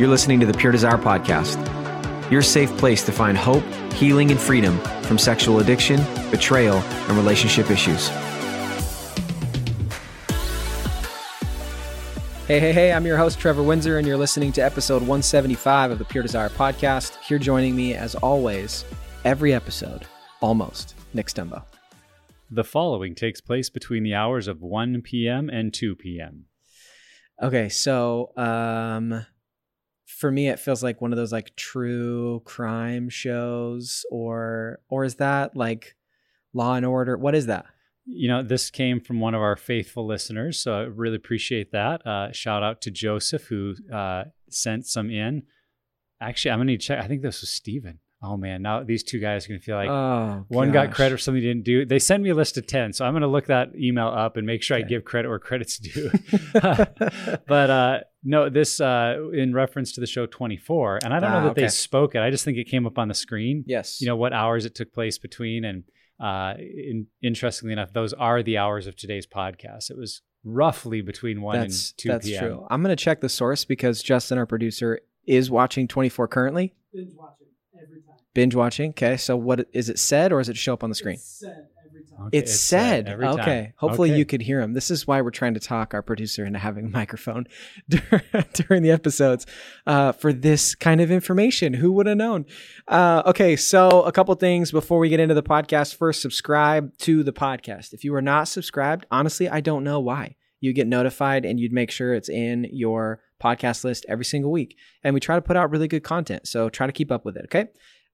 [0.00, 1.60] You're listening to the Pure Desire Podcast,
[2.30, 3.62] your safe place to find hope,
[3.92, 8.08] healing, and freedom from sexual addiction, betrayal, and relationship issues.
[12.48, 15.98] Hey, hey, hey, I'm your host, Trevor Windsor, and you're listening to episode 175 of
[15.98, 17.22] the Pure Desire Podcast.
[17.22, 18.86] Here joining me, as always,
[19.26, 20.06] every episode,
[20.40, 21.62] almost, Nick Stumbo.
[22.50, 25.50] The following takes place between the hours of 1 p.m.
[25.50, 26.46] and 2 p.m.
[27.42, 29.26] Okay, so um,
[30.18, 35.16] for me, it feels like one of those like true crime shows, or or is
[35.16, 35.96] that like
[36.52, 37.16] Law and Order?
[37.16, 37.66] What is that?
[38.06, 42.04] You know, this came from one of our faithful listeners, so I really appreciate that.
[42.06, 45.44] Uh, shout out to Joseph who uh, sent some in.
[46.20, 47.02] Actually, I'm gonna need to check.
[47.02, 48.00] I think this was Steven.
[48.22, 51.18] Oh man, now these two guys are gonna feel like oh, one got credit for
[51.18, 51.86] something he didn't do.
[51.86, 54.46] They sent me a list of ten, so I'm gonna look that email up and
[54.46, 56.10] make sure I give credit where credit's due.
[56.52, 61.38] but uh, no, this uh, in reference to the show 24, and I don't Ah,
[61.40, 61.62] know that okay.
[61.62, 62.20] they spoke it.
[62.20, 63.64] I just think it came up on the screen.
[63.66, 65.84] yes, You know what hours it took place between, and
[66.20, 69.90] uh, in, interestingly enough, those are the hours of today's podcast.
[69.90, 72.42] It was roughly between one that's and two that's p.m.
[72.44, 72.66] true.
[72.70, 76.74] I'm gonna check the source because Justin, our producer, is watching 24 currently.
[76.92, 78.16] binge watching every time.
[78.34, 78.90] Binge watching.
[78.90, 81.14] Okay, so what is it said, or does it show up on the screen?
[81.14, 81.79] It's said every time.
[82.26, 83.08] Okay, It's said.
[83.08, 83.40] every time.
[83.40, 83.72] okay.
[83.76, 84.18] Hopefully Okay.
[84.18, 84.72] you could hear him.
[84.74, 87.46] This is why we're trying to talk our producer into having a microphone
[88.54, 89.46] during the episodes
[89.86, 91.74] uh, for this kind of information.
[91.74, 92.46] Who would have known?
[92.88, 95.94] Uh, okay, so a couple things before we get into the podcast.
[95.96, 97.92] First, subscribe to the podcast.
[97.92, 100.36] If you are not subscribed, honestly, I don't know why.
[100.60, 104.76] You get notified and you'd make sure it's in your podcast list every single week.
[105.02, 106.46] And we try to put out really good content.
[106.46, 107.44] So try to keep up with it.
[107.46, 107.68] Okay.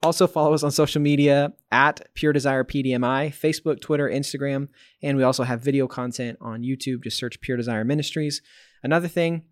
[0.06, 4.68] Also, follow us on social media at Pure Desire PDMI, Facebook, Twitter, Instagram,
[5.02, 7.02] and we also have video content on YouTube.
[7.02, 8.40] Just search Pure Desire Ministries.
[8.84, 9.42] Another thing,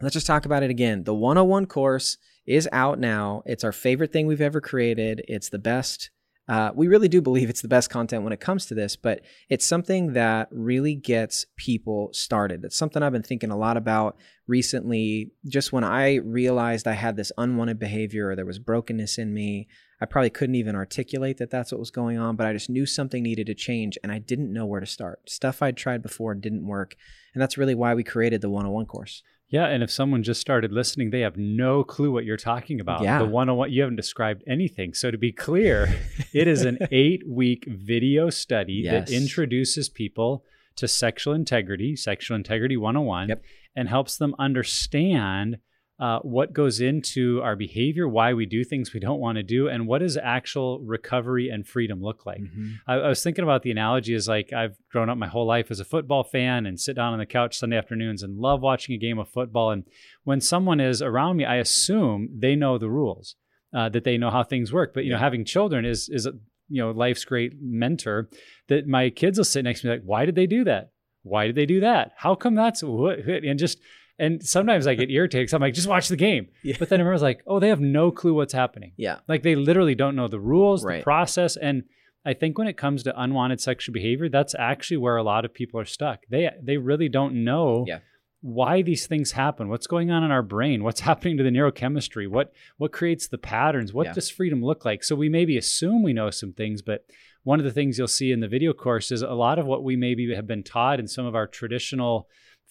[0.00, 1.02] let's just talk about it again.
[1.02, 3.42] The 101 course is out now.
[3.44, 5.24] It's our favorite thing we've ever created.
[5.26, 6.10] It's the best.
[6.48, 9.20] Uh, we really do believe it's the best content when it comes to this, but
[9.50, 12.64] it's something that really gets people started.
[12.64, 14.16] It's something I've been thinking a lot about
[14.46, 15.30] recently.
[15.46, 19.68] Just when I realized I had this unwanted behavior or there was brokenness in me,
[20.00, 22.86] I probably couldn't even articulate that that's what was going on, but I just knew
[22.86, 25.28] something needed to change and I didn't know where to start.
[25.28, 26.96] Stuff I'd tried before didn't work.
[27.34, 29.22] And that's really why we created the 101 course.
[29.50, 33.02] Yeah, and if someone just started listening, they have no clue what you're talking about.
[33.02, 33.18] Yeah.
[33.20, 34.92] The 101, you haven't described anything.
[34.92, 35.88] So to be clear,
[36.34, 39.08] it is an eight week video study Yes.
[39.08, 40.44] that introduces people
[40.76, 43.42] to sexual integrity, sexual integrity 101, Yep.
[43.74, 45.58] and helps them understand
[46.00, 49.68] uh, what goes into our behavior, why we do things we don't want to do,
[49.68, 52.40] and what does actual recovery and freedom look like.
[52.86, 55.70] I, I was thinking about the analogy is like I've grown up my whole life
[55.70, 58.94] as a football fan and sit down on the couch Sunday afternoons and love watching
[58.94, 59.72] a game of football.
[59.72, 59.84] And
[60.22, 63.34] when someone is around me, I assume they know the rules,
[63.74, 64.94] uh, that they know how things work.
[64.94, 66.26] But you know, having children is is
[66.68, 68.28] you know life's great mentor.
[68.68, 70.92] That my kids will sit next to me like, why did they do that?
[71.22, 72.12] Why did they do that?
[72.16, 73.18] How come that's what?
[73.18, 73.80] And just
[74.18, 75.48] and sometimes I get irritated irritated.
[75.48, 76.48] 'cause I'm like, just watch the game.
[76.62, 76.76] Yeah.
[76.78, 78.92] But then I remember like, oh, they have no clue what's happening.
[78.96, 79.18] Yeah.
[79.28, 80.98] Like they literally don't know the rules, Right.
[80.98, 81.56] the process.
[81.56, 81.84] And
[82.24, 85.54] I think when it comes to unwanted sexual behavior, that's actually where a lot of
[85.54, 86.24] people are stuck.
[86.28, 88.00] They they really don't know Yeah.
[88.40, 92.28] why these things happen, what's going on in our brain, what's happening to the neurochemistry,
[92.28, 94.12] what what creates the patterns, what Yeah.
[94.14, 95.04] does freedom look like.
[95.04, 97.04] So we maybe assume we know some things, but
[97.44, 99.82] one of the things you'll see in the video course is a lot of what
[99.84, 102.28] we maybe have been taught in some of our traditional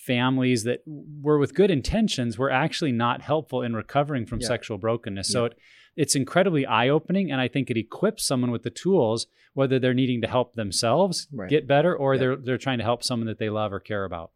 [0.08, 4.48] families that were with good intentions were actually not helpful in recovering from Yeah.
[4.48, 5.28] sexual brokenness.
[5.30, 5.54] So it,
[5.96, 7.32] it's incredibly eye opening.
[7.32, 11.28] And I think it equips someone with the tools, whether they're needing to help themselves
[11.32, 11.50] Right.
[11.50, 12.20] get better or Yep.
[12.22, 14.32] they're, they're trying to help someone that they love or care about.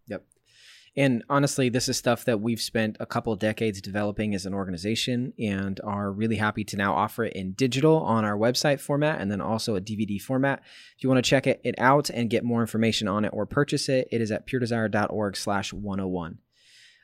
[0.98, 5.32] And honestly, this is stuff that we've spent a couple decades developing as an organization
[5.40, 9.32] and are really happy to now offer it in digital on our website format and
[9.32, 10.62] then also a DVD format.
[10.98, 13.46] If you want to check it, it out and get more information on it or
[13.46, 16.40] purchase it, it is at puredesire.org slash 101.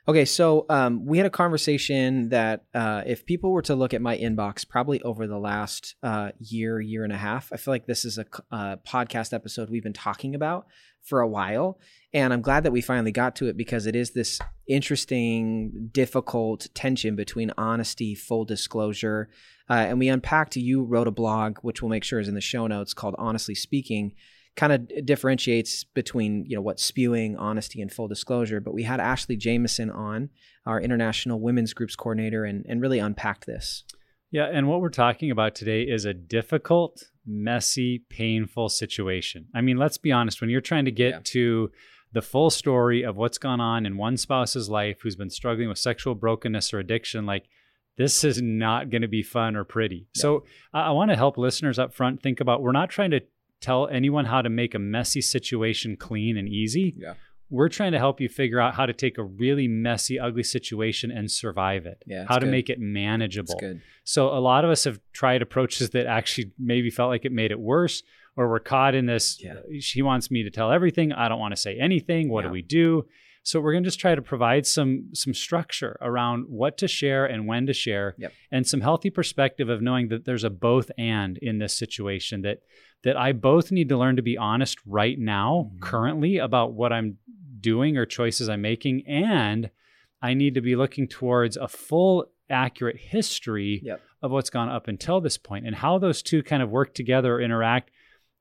[0.06, 4.00] Okay, so um, we had a conversation that uh, if people were to look at
[4.00, 7.86] my inbox, probably over the last uh, year, year and a half, I feel like
[7.86, 10.66] this is a uh, podcast episode we've been talking about
[11.02, 11.78] for a while.
[12.14, 16.68] And I'm glad that we finally got to it because it is this interesting, difficult
[16.74, 19.28] tension between honesty, full disclosure.
[19.68, 22.40] Uh, and we unpacked, you wrote a blog, which we'll make sure is in the
[22.40, 24.14] show notes called Honestly Speaking,
[24.56, 28.60] kind of differentiates between, you know, what spewing, honesty, and full disclosure.
[28.60, 30.30] But we had Ashley Jameson on,
[30.64, 33.84] our international women's groups coordinator, and, and really unpacked this.
[34.30, 39.46] Yeah, and what we're talking about today is a difficult, messy, painful situation.
[39.54, 41.20] I mean, let's be honest, when you're trying to get Yeah.
[41.24, 41.70] to
[42.12, 45.78] the full story of what's gone on in one spouse's life who's been struggling with
[45.78, 47.48] sexual brokenness or addiction, like
[47.96, 50.06] this is not going to be fun or pretty.
[50.14, 50.22] Yeah.
[50.22, 53.20] So I, I want to help listeners up front think about we're not trying to
[53.60, 56.94] tell anyone how to make a messy situation clean and easy.
[56.96, 57.14] Yeah.
[57.50, 61.10] We're trying to help you figure out how to take a really messy, ugly situation
[61.10, 62.02] and survive it.
[62.06, 62.50] Yeah, how to good.
[62.50, 63.56] make it manageable.
[63.58, 63.80] good.
[64.04, 67.50] So a lot of us have tried approaches that actually maybe felt like it made
[67.50, 68.02] it worse,
[68.38, 69.42] or we're caught in this.
[69.42, 69.56] Yeah.
[69.80, 71.12] She wants me to tell everything.
[71.12, 72.28] I don't want to say anything.
[72.30, 72.48] What Yeah.
[72.48, 73.06] do we do?
[73.42, 77.26] So we're going to just try to provide some some structure around what to share
[77.26, 78.32] and when to share, Yep.
[78.52, 82.42] and some healthy perspective of knowing that there's a both and in this situation.
[82.42, 82.58] That
[83.04, 85.80] that I both need to learn to be honest right now, Mhm.
[85.80, 87.18] currently, about what I'm
[87.60, 89.70] doing or choices I'm making, and
[90.22, 94.00] I need to be looking towards a full, accurate history Yep.
[94.22, 97.34] of what's gone up until this point and how those two kind of work together
[97.36, 97.90] or interact.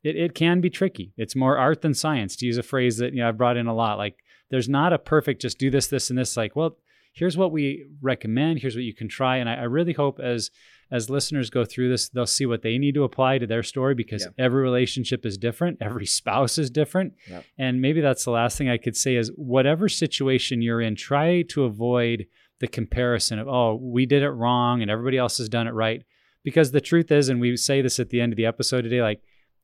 [0.04, 1.14] It, it can be tricky.
[1.18, 3.68] It's more art than science, to use a phrase that you know I've brought in
[3.68, 3.98] a lot.
[3.98, 4.16] Like
[4.50, 6.38] there's not a perfect just do this, this, and this.
[6.38, 6.78] Like, well,
[7.14, 8.60] here's what we recommend.
[8.60, 9.38] Here's what you can try.
[9.38, 10.52] And I, I really hope as
[10.90, 13.94] as listeners go through this, they'll see what they need to apply to their story
[13.94, 14.46] because Yeah.
[14.46, 17.14] every relationship is different, every spouse is different.
[17.30, 17.44] Yep.
[17.58, 21.42] And maybe that's the last thing I could say is whatever situation you're in, try
[21.50, 22.28] to avoid
[22.62, 26.04] the comparison of, oh, we did it wrong and everybody else has done it right.
[26.46, 29.02] Because the truth is, and we say this at the end of the episode today,
[29.02, 29.22] like,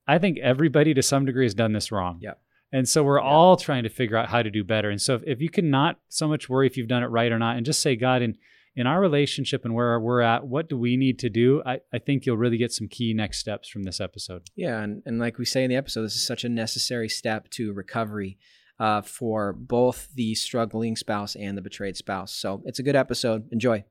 [0.08, 2.20] I think everybody to some degree has done this wrong.
[2.22, 2.40] Yep.
[2.72, 3.26] And so we're Yeah.
[3.28, 4.90] all trying to figure out how to do better.
[4.90, 7.32] And so if, if you can not so much worry if you've done it right
[7.32, 8.38] or not, and just say, God, in
[8.76, 11.62] in our relationship and where we're at, what do we need to do?
[11.64, 14.42] I, I think you'll really get some key next steps from this episode.
[14.56, 17.52] Yeah, and, and like we say in the episode, this is such a necessary step
[17.52, 18.40] to recovery
[18.80, 22.34] uh, for both the struggling spouse and the betrayed spouse.
[22.34, 23.48] So it's a good episode.
[23.52, 23.84] Enjoy.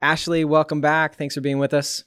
[0.00, 1.16] Ashley, welcome back.
[1.16, 2.04] Thanks for being with us.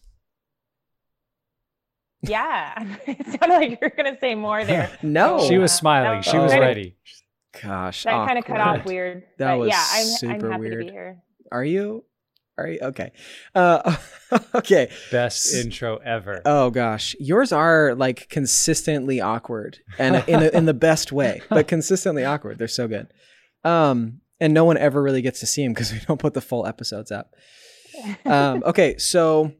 [2.27, 4.97] Yeah, it sounded like you were gonna say more there.
[5.03, 6.19] no, she was smiling.
[6.21, 6.97] that She was was- ready.
[7.63, 9.23] Gosh, That kind of cut off weird.
[9.37, 10.79] That but was yeah, I'm, super I'm happy weird.
[10.79, 11.21] to be here.
[11.53, 12.03] Are you?
[12.57, 13.11] Are you okay?
[13.53, 13.95] Uh,
[14.55, 14.89] okay.
[15.11, 16.41] Best intro ever.
[16.45, 21.67] Oh gosh, yours are like consistently awkward, and in a, in the best way, but
[21.67, 22.57] consistently awkward.
[22.57, 23.07] They're so good.
[23.63, 26.41] Um, and no one ever really gets to see them because we don't put the
[26.41, 27.33] full episodes up.
[28.25, 29.53] Um, okay, so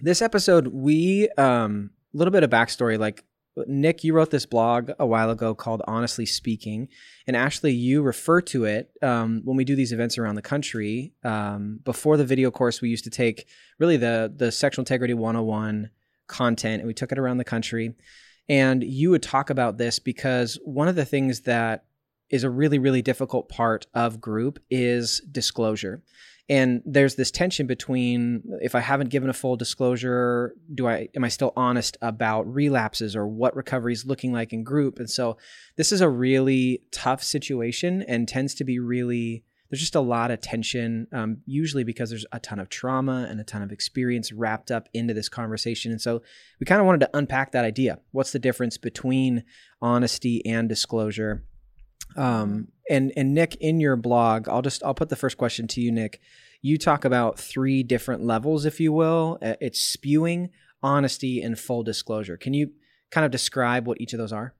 [0.00, 2.98] this episode, we um, a little bit of backstory.
[2.98, 3.24] Like
[3.66, 6.88] Nick, you wrote this blog a while ago called "Honestly Speaking,"
[7.26, 11.12] and Ashley, you refer to it um, when we do these events around the country.
[11.24, 13.46] Um, before the video course, we used to take
[13.78, 15.90] really the the sexual integrity 101
[16.28, 17.94] content and we took it around the country
[18.48, 21.84] and you would talk about this because one of the things that
[22.30, 26.02] is a really really difficult part of group is disclosure
[26.48, 31.24] and there's this tension between if i haven't given a full disclosure do i am
[31.24, 35.36] i still honest about relapses or what recovery is looking like in group and so
[35.76, 40.30] this is a really tough situation and tends to be really there's just a lot
[40.30, 44.32] of tension, um, usually because there's a ton of trauma and a ton of experience
[44.32, 45.92] wrapped up into this conversation.
[45.92, 46.22] And so
[46.58, 47.98] we kind of wanted to unpack that idea.
[48.12, 49.44] What's the difference between
[49.82, 51.44] honesty and disclosure?
[52.16, 55.80] Um, and and Nick, in your blog, I'll just I'll put the first question to
[55.80, 56.20] you, Nick.
[56.60, 59.38] You talk about three different levels, if you will.
[59.40, 60.50] Uh, It's spewing,
[60.82, 62.36] honesty, and full disclosure.
[62.36, 62.72] Can you
[63.10, 64.54] kind of describe what each of those are?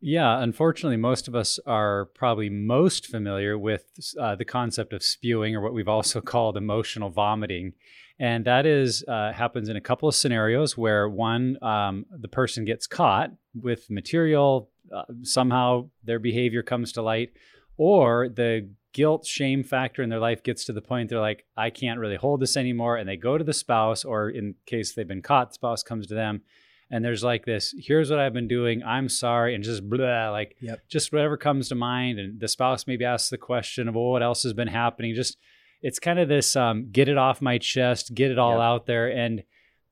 [0.00, 3.84] Yeah, unfortunately, most of us are probably most familiar with
[4.20, 7.72] uh, the concept of spewing, or what we've also called emotional vomiting,
[8.18, 12.64] and that is uh, happens in a couple of scenarios where one, um, the person
[12.64, 17.30] gets caught with material, uh, somehow their behavior comes to light,
[17.76, 21.68] or the guilt shame factor in their life gets to the point they're like, I
[21.70, 25.06] can't really hold this anymore, and they go to the spouse, or in case they've
[25.06, 26.42] been caught, the spouse comes to them
[26.88, 30.54] and there's like this here's what i've been doing i'm sorry and just blah like
[30.60, 30.82] Yep.
[30.88, 34.22] just whatever comes to mind and the spouse maybe asks the question of well, what
[34.22, 35.36] else has been happening just
[35.82, 38.60] it's kind of this um, get it off my chest get it all Yep.
[38.60, 39.42] out there and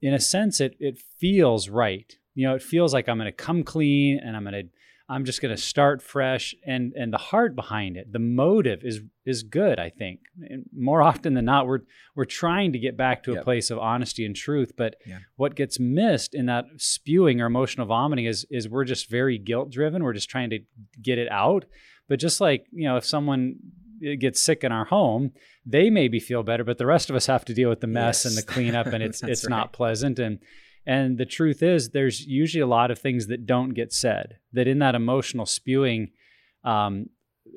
[0.02, 3.32] in a sense it it feels right you know it feels like i'm going to
[3.32, 4.68] come clean and i'm going to
[5.08, 9.00] i'm just going to start fresh and and the heart behind it the motive is
[9.26, 10.20] is good i think
[10.50, 11.80] and more often than not we're
[12.16, 13.44] we're trying to get back to a Yep.
[13.44, 15.18] place of honesty and truth but Yeah.
[15.36, 19.70] what gets missed in that spewing or emotional vomiting is is we're just very guilt
[19.70, 20.60] driven we're just trying to
[21.02, 21.64] get it out
[22.08, 23.56] but just like you know if someone
[24.06, 25.32] uh, gets sick in our home
[25.66, 28.24] they maybe feel better but the rest of us have to deal with the mess
[28.24, 29.50] and the cleanup and it's it's right.
[29.50, 30.38] not pleasant and
[30.86, 34.66] and the truth is there's usually a lot of things that don't get said that
[34.68, 36.10] in that emotional spewing
[36.64, 37.06] um,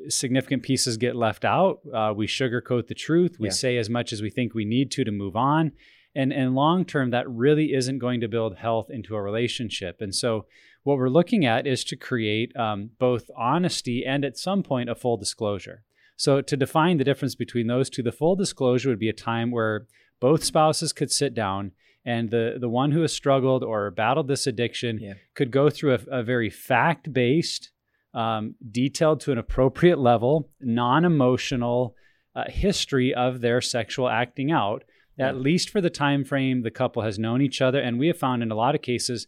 [0.10, 1.80] significant pieces get left out.
[1.94, 3.38] Uh, we sugarcoat the truth.
[3.40, 3.54] We Yeah.
[3.54, 5.72] say as much as we think we need to to move on.
[6.16, 10.02] And, and long term, that really isn't going to build health into a relationship.
[10.02, 10.46] And so
[10.84, 14.96] what we're looking at is to create um, both honesty and at some point a
[14.96, 15.84] full disclosure.
[16.20, 19.52] So, to define the difference between those two, the full disclosure would be a time
[19.52, 19.86] where
[20.20, 21.74] both spouses could sit down
[22.14, 25.14] and the, the one who has struggled or battled this addiction Yeah.
[25.36, 27.64] could go through a, a very fact based,
[28.14, 31.96] um, detailed to an appropriate level, non emotional
[32.36, 34.84] uh, history of their sexual acting out,
[35.20, 37.80] at least for the time frame the couple has known each other.
[37.80, 39.28] And we have found in a lot of cases,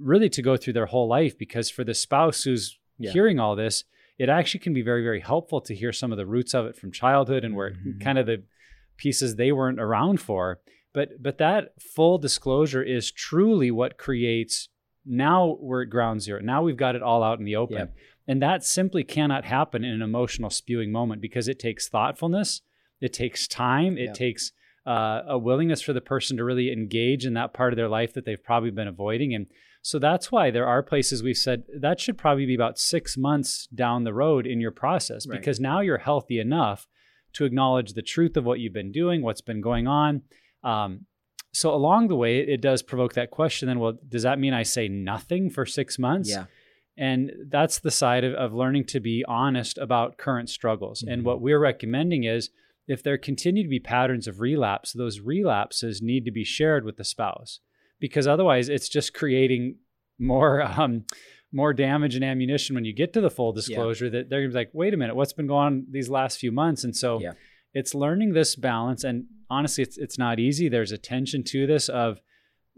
[0.00, 3.10] really to go through their whole life, because for the spouse who's Yeah.
[3.12, 3.84] hearing all this,
[4.18, 6.76] it actually can be very, very helpful to hear some of the roots of it
[6.76, 8.00] from childhood and where Mhm.
[8.00, 8.42] kind of the
[8.96, 10.60] pieces they weren't around for.
[10.96, 14.68] But but that full disclosure is truly what creates
[15.04, 16.40] now we're at ground zero.
[16.40, 17.76] Now we've got it all out in the open.
[17.76, 17.86] Yeah.
[18.26, 22.62] And that simply cannot happen in an emotional spewing moment because it takes thoughtfulness,
[23.00, 24.12] it takes time, it Yeah.
[24.14, 24.52] takes
[24.86, 28.14] uh, a willingness for the person to really engage in that part of their life
[28.14, 29.34] that they've probably been avoiding.
[29.34, 29.46] And
[29.82, 33.66] so that's why there are places we've said that should probably be about six months
[33.74, 35.38] down the road in your process Right.
[35.40, 36.86] because now you're healthy enough
[37.34, 40.22] to acknowledge the truth of what you've been doing, what's been going on.
[40.66, 41.06] Um,
[41.52, 43.68] so along the way, it does provoke that question.
[43.68, 46.28] Then, well, does that mean I say nothing for six months?
[46.30, 46.46] Yeah.
[46.98, 51.02] And that's the side of, of learning to be honest about current struggles.
[51.02, 51.24] And Mhm.
[51.24, 52.50] what we're recommending is
[52.88, 56.96] if there continue to be patterns of relapse, those relapses need to be shared with
[56.96, 57.60] the spouse
[58.00, 59.76] because otherwise it's just creating
[60.18, 61.04] more um,
[61.52, 64.54] more damage and ammunition when you get to the full disclosure that they're gonna be
[64.58, 66.84] like, wait a minute, what's been going on these last few months?
[66.84, 67.32] And so Yeah.
[67.72, 69.04] it's learning this balance.
[69.04, 70.68] And honestly, it's it's not easy.
[70.68, 72.20] There's a tension to this of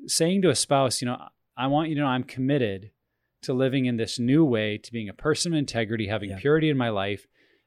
[0.06, 1.18] saying to a spouse, you know,
[1.56, 2.90] I want you to know I'm committed
[3.42, 6.38] to living in this new way, to being a person of integrity, having Yeah.
[6.38, 7.26] purity in my life.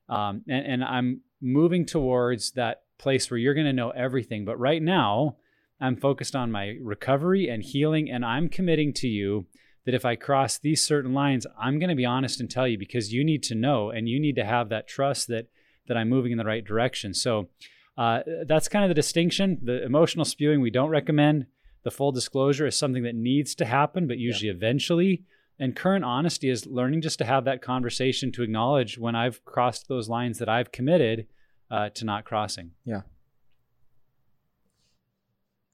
[0.10, 4.46] Um, and, and I'm moving towards that place where you're going to know everything.
[4.46, 5.38] But right now,
[5.80, 8.12] I'm focused on my recovery and healing.
[8.12, 9.48] And I'm committing to you
[9.86, 12.78] that if I cross these certain lines, I'm going to be honest and tell you
[12.78, 15.48] because you need to know and you need to have that trust that
[15.88, 17.14] that I'm moving in the right direction.
[17.14, 17.50] So
[17.98, 19.60] uh, that's kind of the distinction.
[19.62, 21.46] The emotional spewing we don't recommend.
[21.84, 25.24] The full disclosure is something that needs to happen, but usually eventually.
[25.60, 29.88] And current honesty is learning just to have that conversation to acknowledge when I've crossed
[29.88, 31.28] those lines that I've committed
[31.70, 32.72] uh, to not crossing.
[32.86, 33.02] Yeah.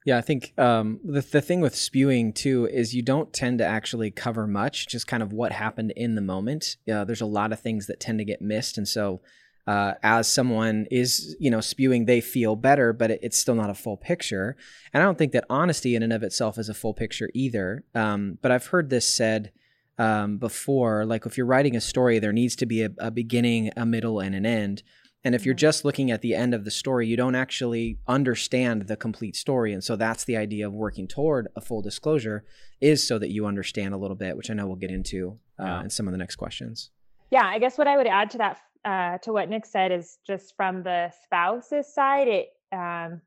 [0.05, 3.65] Yeah, I think um, the the thing with spewing too is you don't tend to
[3.65, 6.77] actually cover much, just kind of what happened in the moment.
[6.89, 9.19] Uh, there's a lot of things that tend to get missed, and so
[9.67, 13.69] uh, as someone is you know spewing, they feel better, but it, it's still not
[13.69, 14.55] a full picture.
[14.93, 17.83] And I don't think that honesty in and of itself is a full picture either.
[17.93, 19.51] Um, but I've heard this said
[19.99, 23.71] um, before, like if you're writing a story, there needs to be a, a beginning,
[23.75, 24.83] a middle, and an end.
[25.23, 25.59] And if you're Mhm.
[25.69, 29.73] just looking at the end of the story, you don't actually understand the complete story.
[29.73, 32.45] And so that's the idea of working toward a full disclosure
[32.79, 35.63] is so that you understand a little bit, which I know we'll get into uh,
[35.65, 35.81] Yeah.
[35.83, 36.91] in some of the next questions.
[37.31, 40.17] Yeah, I guess what I would add to that, uh, to what Nick said, is
[40.25, 43.21] just from the spouse's side, it um,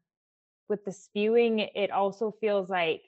[0.71, 3.03] with the spewing, it also feels like,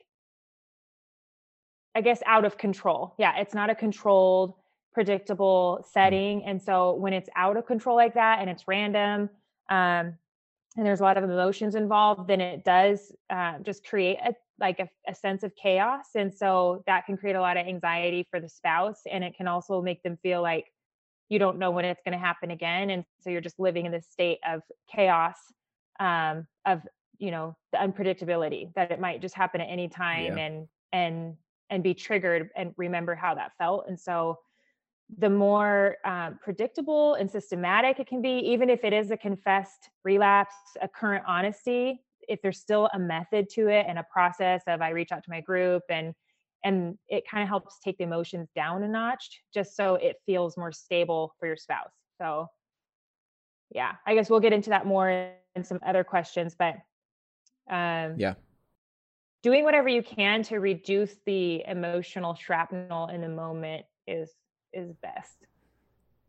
[1.94, 3.14] I guess, out of control.
[3.18, 4.52] Yeah, it's not a controlled,
[4.92, 9.30] predictable setting, and so when it's out of control like that and it's random,
[9.70, 10.18] um,
[10.76, 14.78] and there's a lot of emotions involved, then it does uh, just create a like
[14.78, 18.40] a, a sense of chaos, and so that can create a lot of anxiety for
[18.40, 20.71] the spouse, and it can also make them feel like
[21.32, 23.92] you don't know when it's going to happen again and so you're just living in
[23.92, 24.60] this state of
[24.94, 25.36] chaos
[25.98, 26.82] um of
[27.18, 30.44] you know the unpredictability that it might just happen at any time Yeah.
[30.44, 31.36] and and
[31.70, 34.36] and be triggered and remember how that felt and so
[35.18, 39.88] the more um, predictable and systematic it can be even if it is a confessed
[40.04, 44.82] relapse a current honesty if there's still a method to it and a process of
[44.82, 46.14] i reach out to my group and
[46.64, 50.56] and it kind of helps take the emotions down a notch just so it feels
[50.56, 52.46] more stable for your spouse so
[53.70, 56.74] yeah i guess we'll get into that more in some other questions but
[57.70, 58.34] um Yeah.
[59.42, 64.30] doing whatever you can to reduce the emotional shrapnel in the moment is
[64.72, 65.46] is best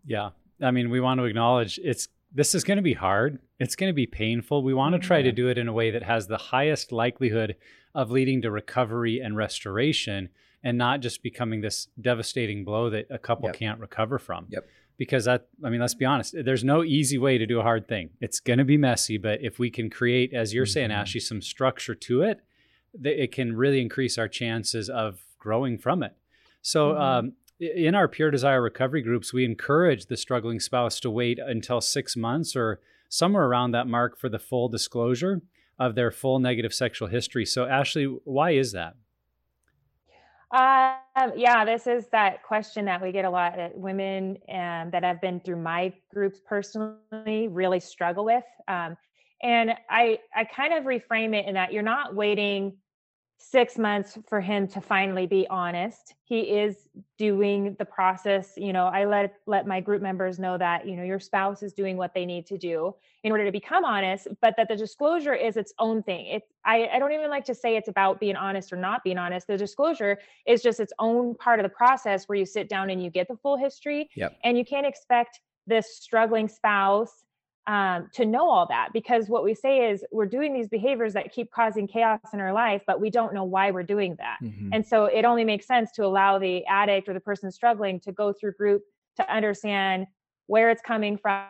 [0.05, 0.31] Yeah.
[0.61, 3.39] I mean, we want to acknowledge it's this is going to be hard.
[3.59, 4.63] It's going to be painful.
[4.63, 7.55] We want to try to do it in a way that has the highest likelihood
[7.93, 10.29] of leading to recovery and restoration
[10.63, 13.55] and not just becoming this devastating blow that a couple Yep.
[13.55, 14.47] can't recover from.
[14.49, 14.65] Yep.
[14.97, 17.87] Because that I mean, let's be honest, there's no easy way to do a hard
[17.87, 18.11] thing.
[18.21, 20.95] It's going to be messy, but if we can create as you're saying Mhm.
[20.95, 22.39] Ashley some structure to it,
[23.03, 26.13] it can really increase our chances of growing from it.
[26.61, 26.99] So Mhm.
[26.99, 27.33] um,
[27.75, 32.15] in our Pure Desire recovery groups, we encourage the struggling spouse to wait until six
[32.15, 32.79] months or
[33.09, 35.41] somewhere around that mark for the full disclosure
[35.79, 37.45] of their full negative sexual history.
[37.45, 38.95] So, Ashley, why is that?
[40.51, 43.55] Um, yeah, this is that question that we get a lot.
[43.55, 48.95] That women um, that have been through my groups personally really struggle with, um,
[49.41, 52.77] and I I kind of reframe it in that you're not waiting
[53.51, 56.15] six months for him to finally be honest.
[56.23, 60.87] He is doing the process you know i let let my group members know that
[60.87, 63.85] you know your spouse is doing what they need to do in order to become
[63.85, 66.25] honest but that the disclosure is its own thing.
[66.27, 69.17] It I, I don't even like to say it's about being honest or not being
[69.17, 69.47] honest.
[69.47, 73.03] The disclosure is just its own part of the process where you sit down and
[73.03, 74.09] you get the full history.
[74.15, 74.37] Yep.
[74.43, 77.23] and you can't expect this struggling spouse
[77.67, 81.31] um, to know all that because what we say is we're doing these behaviors that
[81.31, 84.39] keep causing chaos in our life, but we don't know why we're doing that.
[84.41, 84.69] Mhm.
[84.73, 88.11] And so it only makes sense to allow the addict or the person struggling to
[88.11, 88.83] go through group
[89.15, 90.07] to understand
[90.47, 91.45] where it's coming from,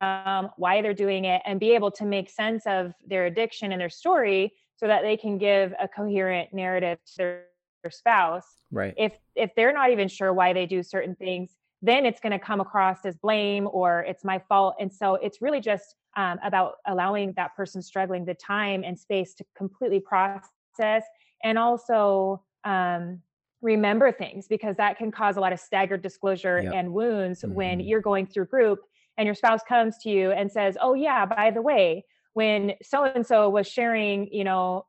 [0.00, 3.80] um, why they're doing it, and be able to make sense of their addiction and
[3.80, 7.46] their story so that they can give a coherent narrative to their,
[7.82, 8.94] their spouse Right.
[8.96, 12.38] if if they're not even sure why they do certain things then it's going to
[12.38, 16.74] come across as blame or it's my fault and so it's really just um, about
[16.86, 21.04] allowing that person struggling the time and space to completely process
[21.42, 23.20] and also um,
[23.62, 26.74] remember things because that can cause a lot of staggered disclosure Yep.
[26.74, 27.88] and wounds when Mhm.
[27.88, 28.80] you're going through group
[29.18, 33.04] and your spouse comes to you and says oh yeah by the way when so
[33.04, 34.86] and so was sharing you know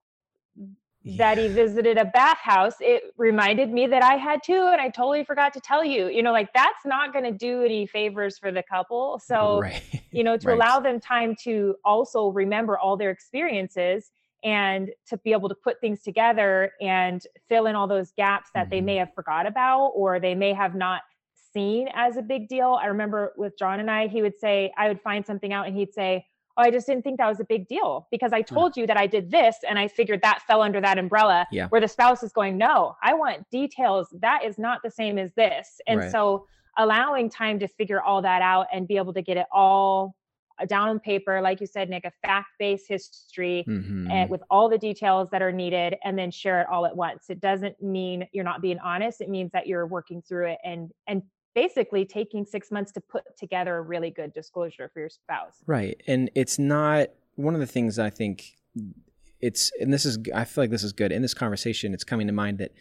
[1.04, 5.24] that he visited a bathhouse, it reminded me that I had too, and I totally
[5.24, 6.08] forgot to tell you.
[6.08, 9.20] You know, like that's not going to do any favors for the couple.
[9.24, 9.82] So, right.
[10.12, 10.56] you know, to Right.
[10.58, 14.12] allow them time to also remember all their experiences
[14.44, 18.70] and to be able to put things together and fill in all those gaps that
[18.70, 18.86] they Mhm.
[18.86, 21.02] may have forgot about or they may have not
[21.54, 22.80] seen as a big deal.
[22.82, 25.76] I remember with John and I, he would say, I would find something out and
[25.76, 26.26] he'd say,
[26.58, 28.98] Oh, I just didn't think that was a big deal because I told you that
[28.98, 31.48] I did this and I figured that fell under that umbrella.
[31.52, 31.68] Yeah.
[31.70, 34.08] Where the spouse is going, No, I want details.
[34.20, 35.80] That is not the same as this.
[35.88, 36.12] And Right.
[36.12, 36.46] so
[36.78, 40.16] allowing time to figure all that out and be able to get it all
[40.60, 44.12] uh, down on paper, like you said, Nick, a fact based history Mhm.
[44.12, 47.30] and with all the details that are needed and then share it all at once.
[47.30, 49.22] It doesn't mean you're not being honest.
[49.22, 53.24] It means that you're working through it and and basically taking 6 months to put
[53.38, 55.58] together a really good disclosure for your spouse.
[55.66, 56.02] Right.
[56.08, 58.58] And it's not one of the things I think
[59.40, 61.94] it's, and this is, I feel like this is good in this conversation.
[61.94, 62.72] It's coming to mind that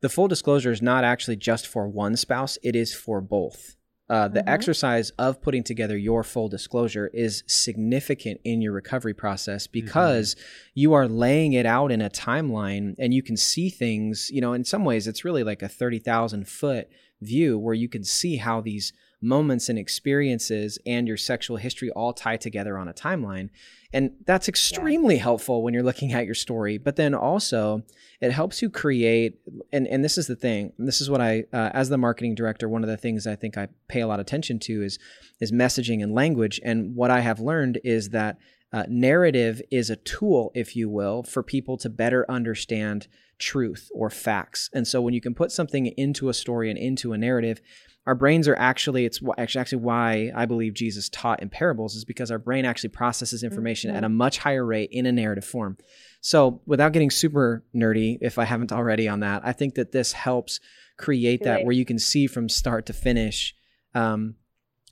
[0.00, 3.76] the full disclosure is not actually just for one spouse, it is for both.
[4.08, 4.48] Uh, the Mhm.
[4.48, 10.34] exercise of putting together your full disclosure is significant in your recovery process because
[10.74, 14.52] you are laying it out in a timeline and you can see things, you know,
[14.52, 16.88] in some ways it's really like a 30,000 foot
[17.20, 22.12] view where you can see how these moments and experiences and your sexual history all
[22.12, 23.50] tie together on a timeline.
[23.92, 26.78] And that's extremely helpful when you're looking at your story.
[26.78, 27.82] But then also,
[28.20, 29.38] it helps you create,
[29.72, 32.34] and, and this is the thing, and this is what I, uh, as the marketing
[32.34, 34.98] director, one of the things I think I pay a lot of attention to is,
[35.40, 36.60] is messaging and language.
[36.64, 38.38] And what I have learned is that
[38.72, 44.10] uh, narrative is a tool, if you will, for people to better understand truth or
[44.10, 44.70] facts.
[44.72, 47.60] And so when you can put something into a story and into a narrative,
[48.06, 52.04] our brains are actually it's actually actually why I believe Jesus taught in parables is
[52.04, 55.76] because our brain actually processes information at a much higher rate in a narrative form.
[56.20, 60.12] So without getting super nerdy, if I haven't already on that, I think that this
[60.12, 60.60] helps
[60.96, 61.66] create that it.
[61.66, 63.54] where you can see from start to finish.
[63.94, 64.36] Um,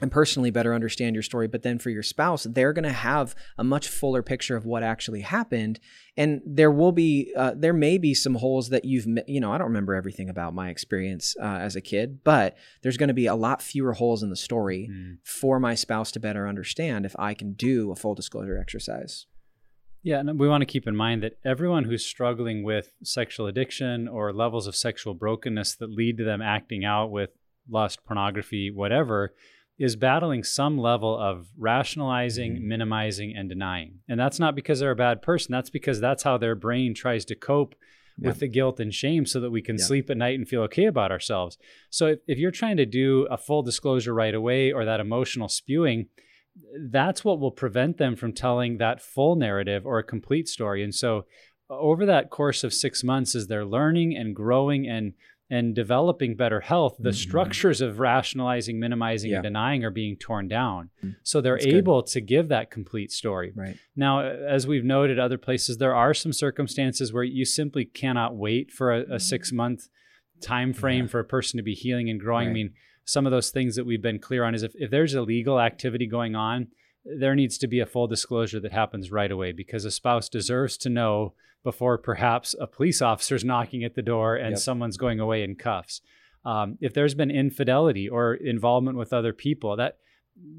[0.00, 3.34] and personally better understand your story but then for your spouse they're going to have
[3.56, 5.80] a much fuller picture of what actually happened
[6.16, 9.58] and there will be uh, there may be some holes that you've you know i
[9.58, 13.26] don't remember everything about my experience uh, as a kid but there's going to be
[13.26, 15.18] a lot fewer holes in the story Mm.
[15.24, 19.26] for my spouse to better understand if i can do a full disclosure exercise
[20.02, 24.06] Yeah, and we want to keep in mind that everyone who's struggling with sexual addiction
[24.06, 27.30] or levels of sexual brokenness that lead to them acting out with
[27.68, 29.34] lust, pornography, whatever,
[29.78, 32.62] is battling some level of rationalizing, Mhm.
[32.62, 34.00] minimizing, and denying.
[34.08, 35.52] And that's not because they're a bad person.
[35.52, 37.74] That's because that's how their brain tries to cope
[38.20, 39.84] with the guilt and shame so that we can Yeah.
[39.84, 41.56] sleep at night and feel okay about ourselves.
[41.90, 45.46] So if, if you're trying to do a full disclosure right away or that emotional
[45.48, 46.08] spewing,
[46.90, 50.82] that's what will prevent them from telling that full narrative or a complete story.
[50.82, 51.26] And so
[51.70, 55.12] over that course of six months, as they're learning and growing and
[55.50, 57.14] and developing better health, the Mhm.
[57.14, 59.38] structures of rationalizing, minimizing, Yeah.
[59.38, 60.90] and denying are being torn down.
[61.02, 61.16] Mm.
[61.22, 61.74] So they're That's good.
[61.76, 63.52] able to give that complete story.
[63.54, 68.36] right Now, as we've noted other places, there are some circumstances where you simply cannot
[68.36, 69.88] wait for a, a six month
[70.42, 71.08] time frame Yeah.
[71.10, 72.48] for a person to be healing and growing.
[72.48, 75.14] I mean, some of those things that we've been clear on is if, if there's
[75.14, 76.68] illegal activity going on,
[77.04, 80.76] there needs to be a full disclosure that happens right away because a spouse deserves
[80.76, 81.32] to know
[81.64, 84.58] before perhaps a police officer's knocking at the door and Yep.
[84.58, 86.00] someone's going away in cuffs.
[86.44, 89.98] Um, if there's been infidelity or involvement with other people, that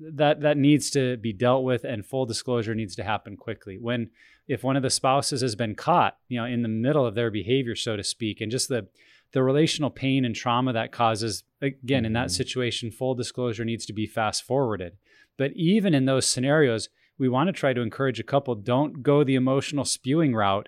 [0.01, 3.77] that that needs to be dealt with, and full disclosure needs to happen quickly.
[3.77, 4.09] When
[4.45, 7.31] if one of the spouses has been caught, you know, in the middle of their
[7.31, 8.88] behavior, so to speak, and just the
[9.31, 12.31] the relational pain and trauma that causes, again, in that Mhm.
[12.31, 14.97] situation, full disclosure needs to be fast forwarded.
[15.38, 19.23] But even in those scenarios, we want to try to encourage a couple don't go
[19.23, 20.67] the emotional spewing route.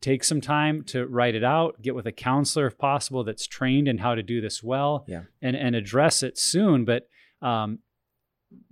[0.00, 3.88] Take some time to write it out, get with a counselor if possible that's trained
[3.88, 5.22] in how to do this well, Yeah.
[5.40, 6.84] and, and address it soon.
[6.84, 7.08] But
[7.40, 7.78] um,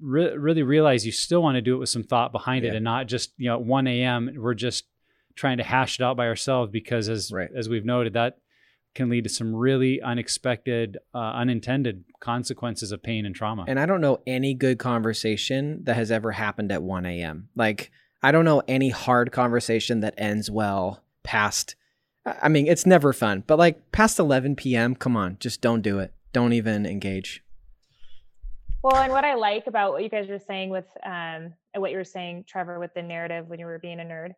[0.01, 2.85] re- really realize you still want to do it with some thought behind it and
[2.85, 4.85] not just, you know, 1 a.m., we're just
[5.37, 7.51] trying to hash it out by ourselves because as, Right.
[7.55, 8.39] as we've noted, that
[8.95, 13.65] can lead to some really unexpected, uh, unintended consequences of pain and trauma.
[13.67, 17.49] And I don't know any good conversation that has ever happened at 1 a.m.
[17.57, 17.91] Like,
[18.23, 21.75] I don't know any hard conversation that ends well past,
[22.25, 25.99] I mean, it's never fun, but like past 11 p.m., come on, just don't do
[25.99, 26.13] it.
[26.33, 27.43] Don't even engage.
[28.83, 31.97] Well, and what I like about what you guys were saying with um what you
[31.97, 34.33] were saying, Trevor, with the narrative when you were being a nerd,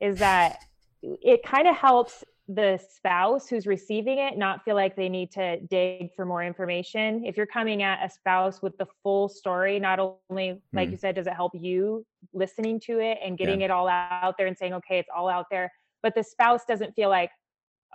[0.00, 0.64] is that
[1.02, 5.60] it kind of helps the spouse who's receiving it not feel like they need to
[5.68, 7.24] dig for more information.
[7.26, 10.92] If you're coming at a spouse with the full story, not only like Mm.
[10.92, 14.46] you said, does it help you listening to it and getting it all out there
[14.46, 15.70] and saying, okay, it's all out there,
[16.02, 17.30] but the spouse doesn't feel like,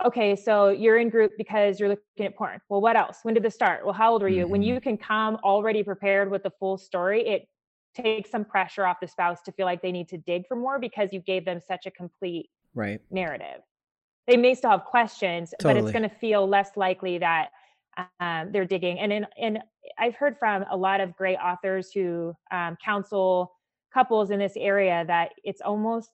[0.04, 2.60] okay, so you're in group because you're looking at porn.
[2.68, 3.18] Well, what else?
[3.22, 3.84] When did this start?
[3.84, 4.48] Well, how old were you?
[4.48, 4.66] When Mhm.
[4.66, 7.48] you can come already prepared with the full story, it
[7.94, 10.78] takes some pressure off the spouse to feel like they need to dig for more
[10.80, 13.00] because you gave them such a complete Right.
[13.10, 13.62] narrative.
[14.26, 17.50] They may still have questions, but it's going to feel less likely that
[18.20, 18.98] um, they're digging.
[18.98, 19.58] And in, and
[19.98, 23.54] I've heard from a lot of great authors who um, counsel
[23.92, 26.10] couples in this area that it's almost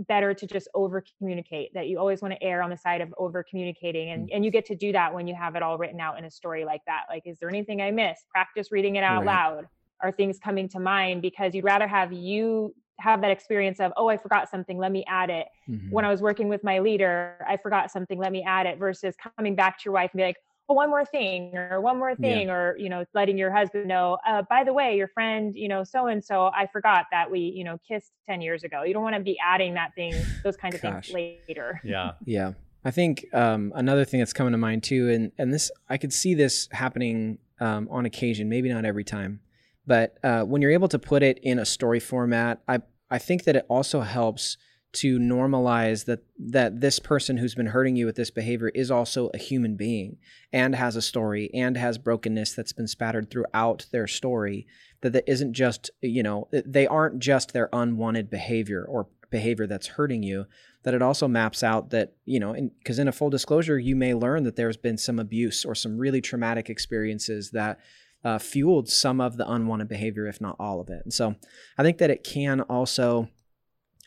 [0.00, 3.14] better to just over communicate that you always want to err on the side of
[3.18, 6.00] over communicating and, and you get to do that when you have it all written
[6.00, 9.02] out in a story like that like is there anything i missed practice reading it
[9.04, 9.26] out Right.
[9.26, 9.66] loud.
[10.02, 11.22] Are things coming to mind?
[11.22, 15.04] Because you'd rather have you have that experience of oh i forgot something let me
[15.08, 15.46] add it.
[15.70, 15.90] Mhm.
[15.90, 19.14] when I was working with my leader, I forgot something, let me add it versus
[19.36, 20.36] coming back to your wife and be like,
[20.68, 22.16] oh, one more thing or one more Yeah.
[22.16, 25.68] thing, or, you know, letting your husband know, uh, by the way, your friend, you
[25.68, 28.82] know, so and so, I forgot that we, you know, kissed 10 years ago.
[28.82, 31.80] You don't want to be adding that thing, those kinds of things later.
[31.84, 32.12] yeah.
[32.24, 32.52] Yeah.
[32.84, 36.12] I think um, another thing that's coming to mind too, and, and this, I could
[36.12, 39.40] see this happening um, on occasion, maybe not every time,
[39.86, 43.42] but uh, when you're able to put it in a story format, I, I think
[43.44, 44.56] that it also helps
[44.96, 49.30] to normalize that that this person who's been hurting you with this behavior is also
[49.34, 50.16] a human being
[50.54, 54.66] and has a story and has brokenness that's been spattered throughout their story
[55.02, 59.88] that that isn't just you know they aren't just their unwanted behavior or behavior that's
[59.88, 60.46] hurting you
[60.84, 64.14] that it also maps out that you know because in a full disclosure you may
[64.14, 67.78] learn that there's been some abuse or some really traumatic experiences that
[68.24, 71.02] uh, fueled some of the unwanted behavior if not all of it.
[71.04, 71.34] And so
[71.76, 73.28] i think that it can also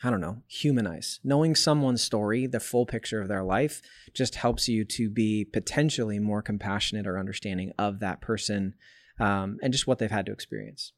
[0.02, 1.20] I don't know, humanize.
[1.22, 3.82] Knowing someone's story, the full picture of their life,
[4.14, 8.74] just helps you to be potentially more compassionate or understanding of that person
[9.18, 10.92] um, and just what they've had to experience.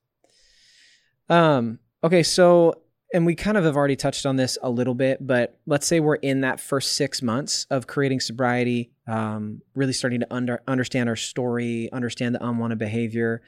[1.29, 5.27] Um, okay, so, and we kind of have already touched on this a little bit,
[5.27, 10.21] but let's say we're in that first six months of creating sobriety, um, really starting
[10.21, 13.43] to under, understand our story, understand the unwanted behavior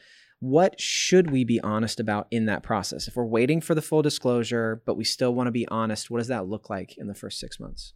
[0.44, 3.08] what should we be honest about in that process?
[3.08, 6.18] If we're waiting for the full disclosure, but we still want to be honest, what
[6.18, 7.94] does that look like in the first six months?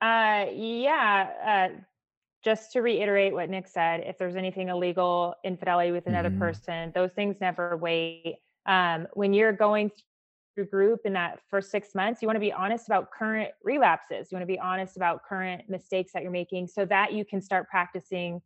[0.00, 1.70] Uh, yeah.
[1.72, 1.80] Uh,
[2.42, 6.38] just to reiterate what Nick said, if there's anything illegal, infidelity with another Mhm.
[6.38, 8.38] person, those things never wait.
[8.66, 9.92] Um, when you're going
[10.54, 14.32] through group in that first six months, you want to be honest about current relapses.
[14.32, 17.40] You want to be honest about current mistakes that you're making so that you can
[17.40, 18.42] start practicing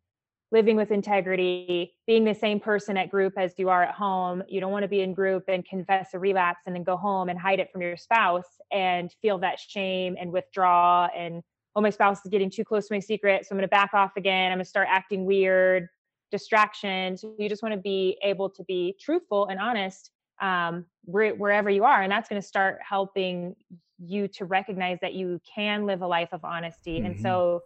[0.52, 4.42] living with integrity, being the same person at group as you are at home.
[4.48, 7.28] You don't want to be in group and confess a relapse and then go home
[7.28, 11.42] and hide it from your spouse and feel that shame and withdraw and
[11.76, 13.94] oh my spouse is getting too close to my secret so i'm going to back
[13.94, 15.86] off again i'm going to start acting weird
[16.32, 20.10] distractions you just want to be able to be truthful and honest
[20.40, 23.54] um, wherever you are and that's going to start helping
[23.98, 27.20] you to recognize that you can live a life of honesty and Mhm.
[27.20, 27.60] so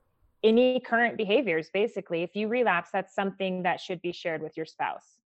[0.45, 4.67] any current behaviors basically if you relapse that's something that should be shared with your
[4.67, 5.19] spouse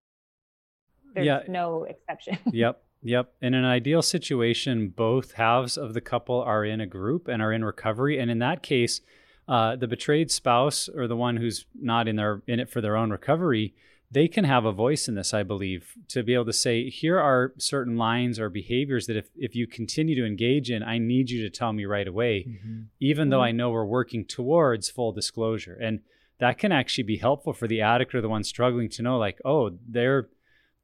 [1.14, 1.42] there's Yeah.
[1.48, 2.82] no exception yep.
[3.02, 3.32] Yep.
[3.42, 7.52] In an ideal situation, both halves of the couple are in a group and are
[7.52, 8.18] in recovery.
[8.18, 9.00] And in that case,
[9.46, 12.96] uh, the betrayed spouse or the one who's not in their in it for their
[12.96, 13.72] own recovery,
[14.10, 17.18] they can have a voice in this, I believe, to be able to say, here
[17.18, 21.28] are certain lines or behaviors that if, if you continue to engage in, I need
[21.30, 22.80] you to tell me right away, Mm-hmm.
[23.00, 25.74] even though I know we're working towards full disclosure.
[25.80, 26.00] And
[26.40, 29.38] that can actually be helpful for the addict or the one struggling to know, like,
[29.44, 30.28] oh, they're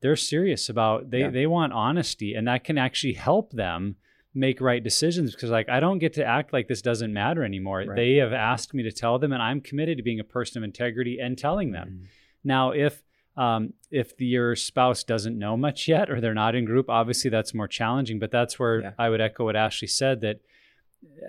[0.02, 1.30] they're serious about they Yeah.
[1.30, 3.96] they want honesty, and that can actually help them
[4.34, 7.84] make right decisions because like I don't get to act like this doesn't matter anymore.
[7.86, 7.96] Right.
[7.96, 10.64] They have asked me to tell them and I'm committed to being a person of
[10.64, 11.88] integrity and telling them.
[11.88, 12.04] Mm-hmm.
[12.42, 13.02] Now, if
[13.36, 17.52] um, if your spouse doesn't know much yet or they're not in group, obviously that's
[17.54, 18.18] more challenging.
[18.18, 18.90] But that's where Yeah.
[18.98, 20.40] I would echo what Ashley said that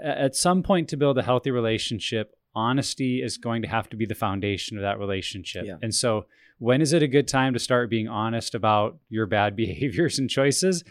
[0.02, 4.06] at some point to build a healthy relationship, honesty is going to have to be
[4.06, 5.65] the foundation of that relationship.
[5.65, 5.78] Yeah.
[5.82, 6.26] And so,
[6.58, 10.30] when is it a good time to start being honest about your bad behaviors and
[10.30, 10.84] choices?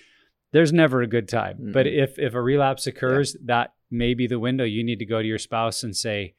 [0.52, 1.70] There's never a good time.
[1.72, 2.02] But Mm-mm.
[2.02, 5.26] if if a relapse occurs, that may be the window you need to go to
[5.28, 6.34] your spouse and say,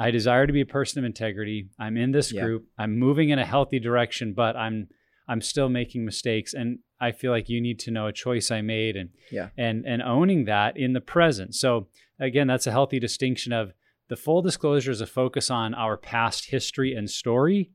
[0.00, 1.68] I desire to be a person of integrity.
[1.78, 2.42] I'm in this Yeah.
[2.44, 2.64] group.
[2.78, 4.88] I'm moving in a healthy direction, but I'm
[5.28, 8.62] I'm still making mistakes and I feel like you need to know a choice I
[8.62, 9.50] made and Yeah.
[9.56, 11.54] and and owning that in the present.
[11.54, 13.72] So again, that's a healthy distinction of
[14.08, 17.70] the full disclosure is a focus on our past history and story.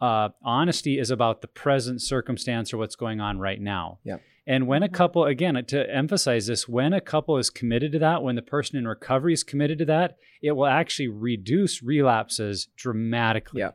[0.00, 3.98] Uh, honesty is about the present circumstance or what's going on right now.
[4.04, 4.16] Yeah.
[4.46, 4.92] And when a Mhm.
[4.92, 8.78] couple, again, to emphasize this, when a couple is committed to that, when the person
[8.78, 13.60] in recovery is committed to that, it will actually reduce relapses dramatically.
[13.60, 13.72] Yeah.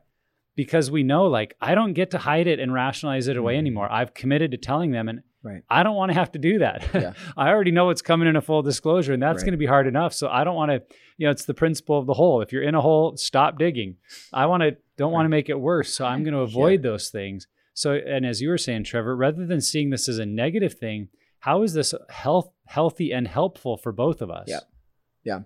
[0.56, 3.60] Because we know, like, I don't get to hide it and rationalize it away Mhm.
[3.60, 3.92] anymore.
[3.92, 5.62] I've committed to telling them, and Right.
[5.70, 6.90] I don't want to have to do that.
[6.92, 7.14] Yeah.
[7.38, 9.46] I already know what's coming in a full disclosure, and that's Right.
[9.46, 10.12] going to be hard enough.
[10.14, 10.82] So I don't want to,
[11.18, 12.42] you know, it's the principle of the hole.
[12.42, 13.98] If you're in a hole, stop digging.
[14.34, 15.94] I want to, don't want to make it worse.
[15.94, 17.48] So I'm going to avoid those things.
[17.76, 21.10] So, and as you were saying, Trevor, rather than seeing this as a negative thing,
[21.40, 24.48] how is this health, healthy and helpful for both of us?
[24.48, 24.62] Yeah.
[25.24, 25.40] Yeah.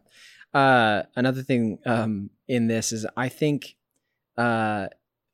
[0.54, 3.76] Uh, another thing um, in this is I think
[4.38, 4.88] uh,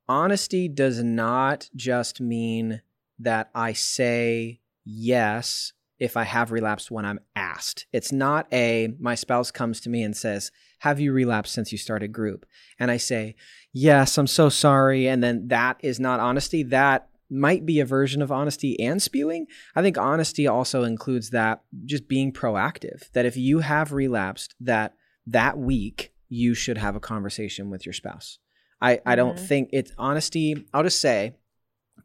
[0.08, 2.82] honesty does not just mean
[3.20, 7.88] that I say yes if I have relapsed when I'm asked.
[7.94, 11.78] It's not a my spouse comes to me and says, "Have you relapsed since you
[11.78, 12.46] started group?"
[12.80, 13.36] And I say,
[13.74, 16.64] "Yes, I'm so sorry." And then that is not honesty.
[16.64, 19.48] That might be a version of honesty and spewing.
[19.76, 23.12] I think honesty also includes that just being proactive.
[23.14, 24.94] That if you have relapsed, that
[25.26, 28.38] that week you should have a conversation with your spouse.
[28.82, 29.48] I, I don't Mhm.
[29.48, 30.68] think it's honesty.
[30.74, 31.36] I'll just say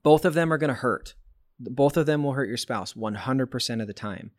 [0.03, 1.15] both of them are going to hurt.
[1.59, 4.31] Both of them will hurt your spouse 100% of the time.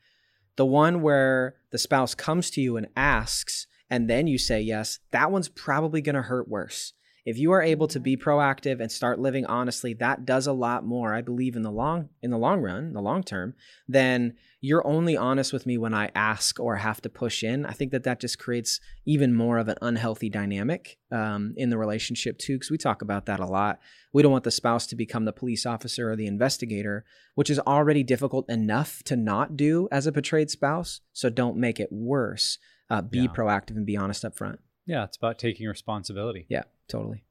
[0.56, 5.00] The one where the spouse comes to you and asks, and then you say yes,
[5.12, 6.94] that one's probably going to hurt worse.
[7.24, 10.84] If you are able to be proactive and start living honestly, that does a lot
[10.84, 13.54] more, I believe, in the long in the long run, the long term,
[13.88, 17.66] than you're only honest with me when I ask or have to push in.
[17.66, 21.78] I think that that just creates even more of an unhealthy dynamic um, in the
[21.78, 23.80] relationship too, because we talk about that a lot.
[24.14, 27.60] We don't want the spouse to become the police officer or the investigator, which is
[27.60, 31.02] already difficult enough to not do as a betrayed spouse.
[31.14, 32.58] So don't make it worse.
[32.92, 33.28] Uh, be Yeah.
[33.28, 34.60] proactive and be honest up front.
[34.86, 35.06] Yeah.
[35.06, 36.46] It's about taking responsibility.
[36.50, 37.24] Yeah, totally.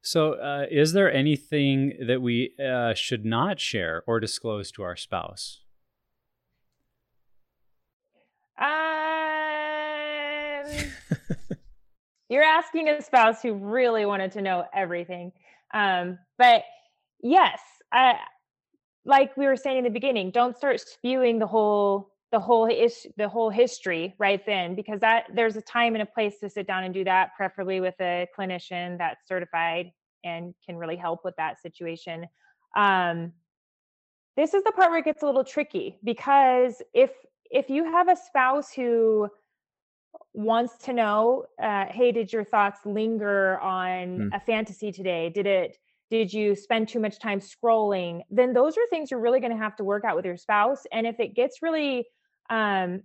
[0.00, 4.96] So, uh, is there anything that we uh, should not share or disclose to our
[4.96, 5.60] spouse?
[8.58, 8.66] Um,
[12.28, 15.32] you're asking a spouse who really wanted to know everything.
[15.74, 16.62] Um, but
[17.22, 17.60] yes,
[17.92, 18.14] I,
[19.04, 23.06] like we were saying in the beginning, don't start spewing the whole the whole is
[23.16, 26.66] the whole history right then because that there's a time and a place to sit
[26.66, 29.90] down and do that, preferably with a clinician that's certified
[30.22, 32.26] and can really help with that situation.
[32.76, 33.32] Um,
[34.36, 37.10] this is the part where it gets a little tricky because if
[37.50, 39.30] if you have a spouse who
[40.34, 44.28] wants to know uh, hey did your thoughts linger on Hmm.
[44.34, 45.78] a fantasy today did it
[46.10, 49.56] did you spend too much time scrolling then those are things you're really going to
[49.56, 52.06] have to work out with your spouse and if it gets really
[52.50, 53.02] um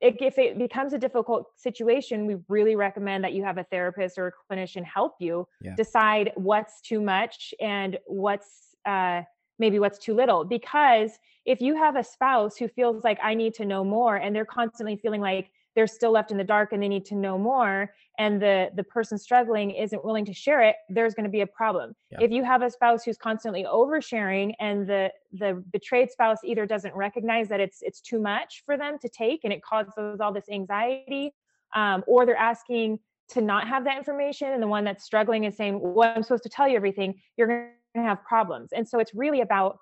[0.00, 4.18] it, if it becomes a difficult situation we really recommend that you have a therapist
[4.18, 5.76] or a clinician help you Yeah.
[5.76, 9.22] decide what's too much and what's uh
[9.58, 13.54] maybe what's too little because if you have a spouse who feels like I need
[13.54, 16.82] to know more and they're constantly feeling like they're still left in the dark and
[16.82, 20.76] they need to know more and the the person struggling isn't willing to share it
[20.88, 22.18] there's going to be a problem Yeah.
[22.22, 26.94] if you have a spouse who's constantly oversharing and the the betrayed spouse either doesn't
[26.94, 30.48] recognize that it's it's too much for them to take and it causes all this
[30.50, 31.32] anxiety
[31.74, 35.56] um, or they're asking to not have that information and the one that's struggling is
[35.56, 38.98] saying well i'm supposed to tell you everything you're going to have problems and so
[38.98, 39.78] it's really about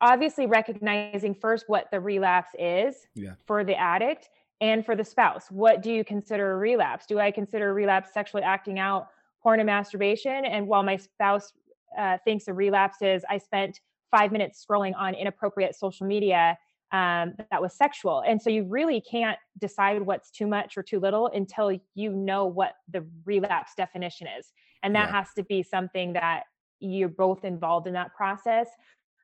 [0.00, 3.34] obviously recognizing first what the relapse is Yeah.
[3.46, 5.50] for the addict and for the spouse.
[5.50, 7.06] What do you consider a relapse?
[7.06, 9.08] Do I consider a relapse sexually acting out
[9.42, 10.44] porn and masturbation?
[10.44, 11.52] And while my spouse
[11.98, 16.58] uh, thinks a relapse is I spent five minutes scrolling on inappropriate social media
[16.92, 18.22] um, that was sexual.
[18.26, 22.46] And so you really can't decide what's too much or too little until you know
[22.46, 24.52] what the relapse definition is.
[24.82, 25.18] And that Yeah.
[25.20, 26.44] has to be something that
[26.80, 28.68] you're both involved in that process.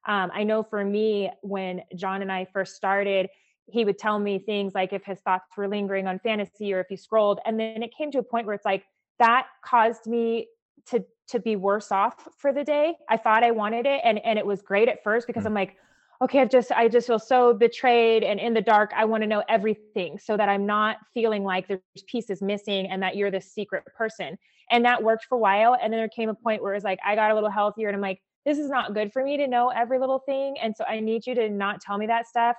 [0.06, 3.28] Um, I know for me, when John and I first started,
[3.68, 6.86] he would tell me things like if his thoughts were lingering on fantasy or if
[6.88, 7.40] he scrolled.
[7.44, 8.84] And then it came to a point where it's like
[9.18, 10.48] that caused me
[10.86, 12.94] to to be worse off for the day.
[13.08, 15.46] I thought I wanted it and and it was great at first because Mm.
[15.46, 15.76] I'm like,
[16.22, 18.92] okay, I've just I just feel so betrayed and in the dark.
[18.94, 23.02] I want to know everything so that I'm not feeling like there's pieces missing and
[23.02, 24.38] that you're this secret person.
[24.70, 25.76] And that worked for a while.
[25.80, 27.96] And then there came a point where it's like I got a little healthier and
[27.96, 30.56] I'm like, this is not good for me to know every little thing.
[30.58, 32.56] And so I need you to not tell me that stuff.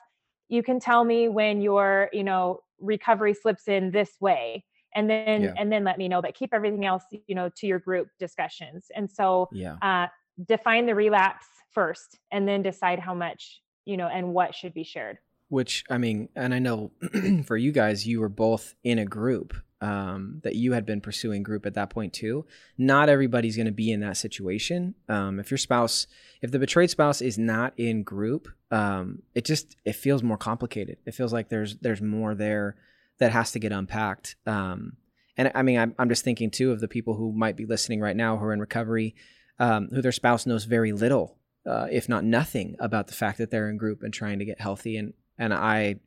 [0.50, 4.66] You can tell me when your, you know, recovery slips in this way.
[4.96, 5.54] And then Yeah.
[5.58, 8.88] and then let me know, but keep everything else, you know, to your group discussions.
[8.96, 9.78] And so Yeah.
[9.82, 10.08] uh,
[10.46, 14.84] define the relapse first and then decide how much you know and what should be
[14.84, 15.18] shared
[15.50, 16.92] Which I mean, and I know
[17.46, 21.44] for you guys, you were both in a group um, that you had been pursuing
[21.44, 22.46] group at that point too.
[22.78, 24.96] Not everybody's going to be in that situation.
[25.08, 26.08] Um, if your spouse,
[26.42, 30.98] if the betrayed spouse is not in group, um, it just it feels more complicated.
[31.06, 32.76] It feels like there's there's more there
[33.20, 34.36] that has to get unpacked.
[34.46, 34.94] Um,
[35.38, 38.00] and I mean, I'm, I'm just thinking too of the people who might be listening
[38.00, 39.16] right now who are in recovery,
[39.60, 43.52] um, who their spouse knows very little, uh, if not nothing, about the fact that
[43.52, 44.98] they're in group and trying to get healthy.
[44.98, 45.98] And and I,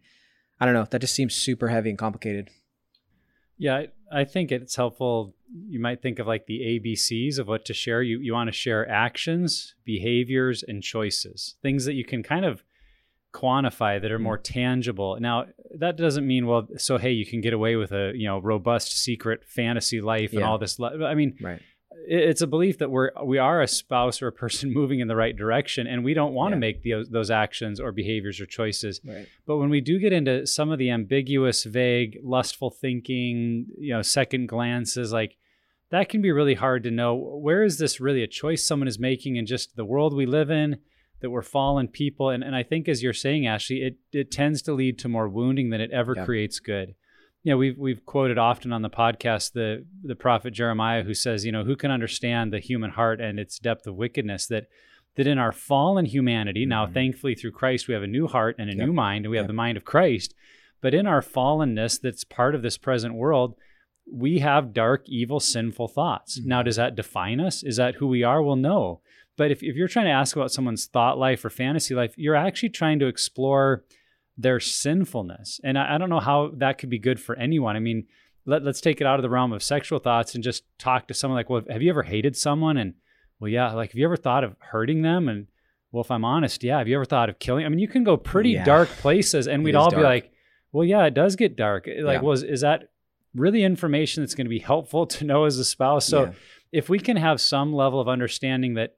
[0.58, 2.50] I don't know, that just seems super heavy and complicated.
[3.60, 5.34] Yeah, I, think it's helpful.
[5.68, 8.02] You might think of like the ABCs of what to share.
[8.02, 12.64] You you want to share actions, behaviors, and choices, things that you can kind of
[13.34, 14.24] quantify that are hmm.
[14.24, 15.18] more tangible.
[15.20, 15.46] Now,
[15.78, 18.96] that doesn't mean well, so hey, you can get away with a you know robust
[18.96, 20.48] secret fantasy life and Yeah.
[20.48, 20.80] all this.
[20.80, 21.60] I mean, Right.
[22.08, 25.08] It- it's a belief that we're we are a spouse or a person moving in
[25.08, 26.60] the right direction, and we don't want to Yeah.
[26.60, 29.00] make the, those actions or behaviors or choices.
[29.04, 29.26] Right.
[29.46, 34.02] But when we do get into some of the ambiguous, vague, lustful thinking, you know,
[34.02, 35.36] second glances, like
[35.90, 38.98] that can be really hard to know where is this really a choice someone is
[38.98, 40.78] making in just the world we live in,
[41.20, 42.30] that we're fallen people.
[42.30, 45.28] And, and I think as you're saying, Ashley, it, it tends to lead to more
[45.28, 46.24] wounding than it ever Yeah.
[46.24, 46.94] creates good.
[47.42, 51.44] You know, we've we've quoted often on the podcast the the prophet Jeremiah who says,
[51.46, 54.66] you know, who can understand the human heart and its depth of wickedness that
[55.16, 56.92] that in our fallen humanity, now Mhm.
[56.94, 58.86] thankfully through Christ we have a new heart and a Yep.
[58.86, 60.34] new mind and we have the mind of Christ.
[60.82, 63.54] But in our fallenness that's part of this present world,
[64.10, 66.38] we have dark, evil, sinful thoughts.
[66.40, 66.46] Mhm.
[66.46, 67.62] Now, does that define us?
[67.62, 68.42] Is that who we are?
[68.42, 69.00] Well, no.
[69.36, 72.34] But if, if you're trying to ask about someone's thought life or fantasy life, you're
[72.36, 73.84] actually trying to explore
[74.40, 75.60] their sinfulness.
[75.62, 77.76] And I, I don't know how that could be good for anyone.
[77.76, 78.06] I mean,
[78.46, 81.14] let, let's take it out of the realm of sexual thoughts and just talk to
[81.14, 82.76] someone like, well, have you ever hated someone?
[82.76, 82.94] And
[83.38, 85.28] well, yeah, like, have you ever thought of hurting them?
[85.28, 85.46] And
[85.92, 86.78] well, if I'm honest, yeah.
[86.78, 87.66] Have you ever thought of killing?
[87.66, 88.64] I mean, you can go pretty Yeah.
[88.64, 90.32] dark places, and we'd all be like,
[90.72, 91.86] well, yeah, it does get dark.
[91.86, 92.20] Like, Yeah.
[92.22, 92.88] was is that
[93.34, 96.06] really information that's going to be helpful to know as a spouse?
[96.06, 96.32] So, Yeah.
[96.72, 98.94] if we can have some level of understanding that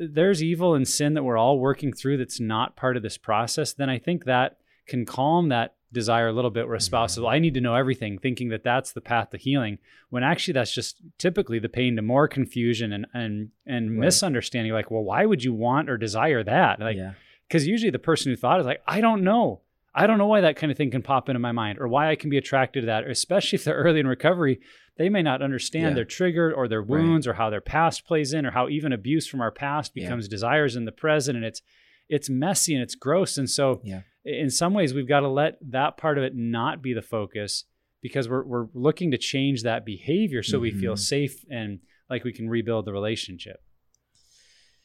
[0.00, 3.72] there's evil and sin that we're all working through that's not part of this process,
[3.72, 7.18] then I think that can calm that desire a little bit where a spouse says,
[7.18, 7.24] mm-hmm.
[7.24, 9.78] well, I need to know everything, thinking that that's the path to healing,
[10.10, 14.06] when actually that's just typically the pain to more confusion and and and Right.
[14.06, 14.72] misunderstanding.
[14.72, 16.80] Like, well, why would you want or desire that?
[16.80, 17.12] Like, yeah.
[17.48, 19.62] because usually the person who thought is like, I don't know.
[19.94, 22.10] I don't know why that kind of thing can pop into my mind or why
[22.10, 24.60] I can be attracted to that, or especially if they're early in recovery,
[24.96, 25.94] they may not understand Yeah.
[25.94, 26.88] their trigger or their Right.
[27.02, 30.04] wounds or how their past plays in or how even abuse from our past Yeah.
[30.04, 31.36] becomes desires in the present.
[31.36, 31.62] And it's
[32.08, 33.36] it's messy and it's gross.
[33.36, 34.02] And so Yeah.
[34.24, 37.64] in some ways we've got to let that part of it not be the focus
[38.00, 40.98] because we're we're looking to change that behavior so we feel Mhm.
[41.00, 43.60] safe and like we can rebuild the relationship.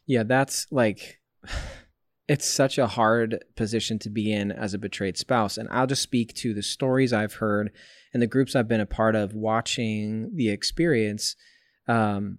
[0.07, 1.19] Yeah, that's like
[2.27, 5.57] it's such a hard position to be in as a betrayed spouse.
[5.57, 7.71] And I'll just speak to the stories I've heard
[8.13, 11.35] and the groups I've been a part of watching the experience.
[11.87, 12.37] Um,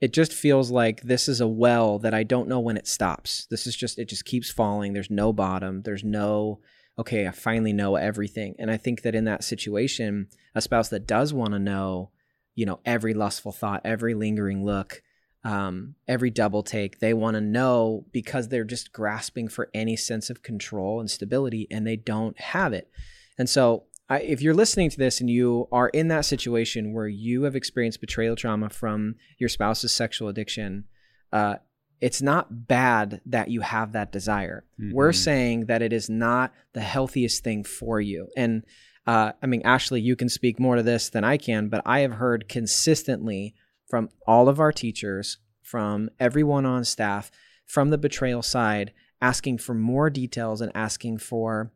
[0.00, 3.46] it just feels like this is a well that I don't know when it stops.
[3.50, 4.92] This is just, it just keeps falling.
[4.92, 5.82] There's no bottom.
[5.82, 6.60] There's no,
[6.98, 8.54] okay, I finally know everything.
[8.58, 12.10] And I think that in that situation, a spouse that does want to know,
[12.54, 15.02] you know, every lustful thought, every lingering look,
[15.44, 16.98] um, every double take.
[17.00, 21.66] They want to know because they're just grasping for any sense of control and stability,
[21.70, 22.90] and they don't have it.
[23.38, 27.06] And so, I, if you're listening to this and you are in that situation where
[27.08, 30.84] you have experienced betrayal trauma from your spouse's sexual addiction,
[31.32, 31.56] uh,
[32.00, 34.64] it's not bad that you have that desire.
[34.92, 35.14] We're Mhm.
[35.16, 38.28] saying that it is not the healthiest thing for you.
[38.36, 38.64] And
[39.06, 42.00] uh, I mean, Ashley, you can speak more to this than I can, but I
[42.00, 43.54] have heard consistently
[43.90, 45.38] from all of our teachers,
[45.70, 47.30] from everyone on staff
[47.70, 51.72] from the betrayal side asking for more details and asking for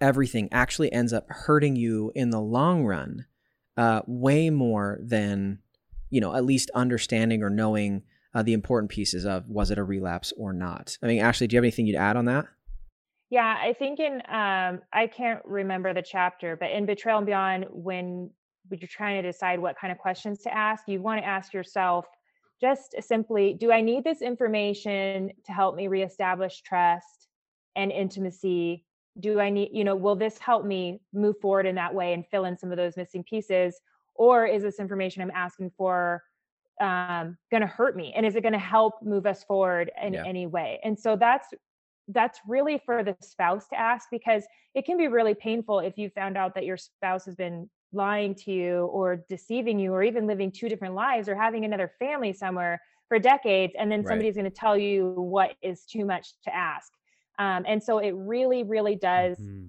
[0.00, 3.24] everything actually ends up hurting you in the long run
[3.78, 5.58] uh, way more than
[6.10, 8.02] you know at least understanding or knowing
[8.34, 10.98] uh, the important pieces of was it a relapse or not.
[11.02, 12.44] I mean ashley do you have anything you'd add on that?
[13.30, 17.66] Yeah i think in um, i can't remember the chapter but in betrayal and beyond
[17.70, 18.30] when
[18.68, 20.84] when you're trying to decide what kind of questions to ask?
[20.86, 22.06] You want to ask yourself
[22.60, 27.28] just simply do i need this information to help me reestablish trust
[27.74, 28.84] and intimacy?
[29.20, 32.26] Do i need you know will this help me move forward in that way and
[32.26, 33.78] fill in some of those missing pieces?
[34.14, 36.22] Or is this information i'm asking for
[36.80, 38.12] um, going to hurt me?
[38.14, 40.24] And is it going to help move us forward in yeah.
[40.26, 40.80] any way?
[40.84, 41.48] And so that's
[42.08, 44.44] that's really for the spouse to ask because
[44.74, 48.34] it can be really painful if you found out that your spouse has been lying
[48.34, 52.32] to you or deceiving you or even living two different lives or having another family
[52.32, 56.54] somewhere for decades and then somebody's going to tell you what is too much to
[56.54, 56.92] ask
[57.38, 59.66] um, and so it really really does mm-hmm.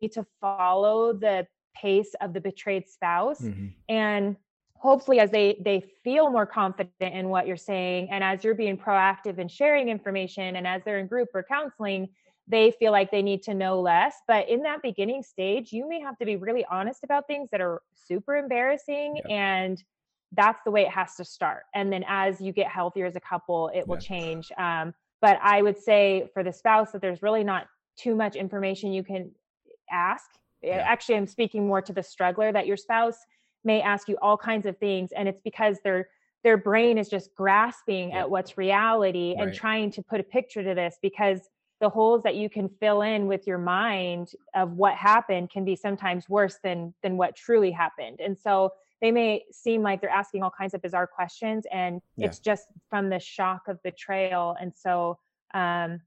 [0.00, 1.46] need to follow the
[1.76, 3.66] pace of the betrayed spouse mm-hmm.
[3.88, 4.36] and
[4.78, 8.76] hopefully as they they feel more confident in what you're saying and as you're being
[8.76, 12.08] proactive in sharing information and as they're in group or counseling
[12.48, 14.16] they feel like they need to know less.
[14.26, 17.60] But in that beginning stage, you may have to be really honest about things that
[17.60, 19.20] are super embarrassing.
[19.28, 19.34] Yeah.
[19.34, 19.82] And
[20.32, 21.64] that's the way it has to start.
[21.74, 24.00] And then as you get healthier as a couple, it will yeah.
[24.00, 24.52] change.
[24.58, 27.66] Um, but I would say for the spouse that there's really not
[27.98, 29.30] too much information you can
[29.90, 30.26] ask.
[30.62, 30.84] Yeah.
[30.86, 33.18] Actually, I'm speaking more to the struggler that your spouse
[33.64, 35.10] may ask you all kinds of things.
[35.12, 36.08] And it's because their
[36.44, 39.48] their brain is just grasping at what's reality right.
[39.48, 41.40] and trying to put a picture to this because
[41.80, 45.76] the holes that you can fill in with your mind of what happened can be
[45.76, 50.42] sometimes worse than than what truly happened and so they may seem like they're asking
[50.42, 52.26] all kinds of bizarre questions and yeah.
[52.26, 55.18] it's just from the shock of betrayal and so
[55.54, 56.00] um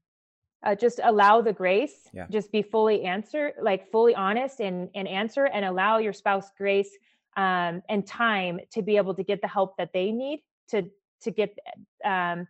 [0.64, 2.26] uh, just allow the grace yeah.
[2.30, 6.90] just be fully answer like fully honest and and answer and allow your spouse grace
[7.36, 10.88] um and time to be able to get the help that they need to
[11.20, 11.58] to get
[12.04, 12.46] um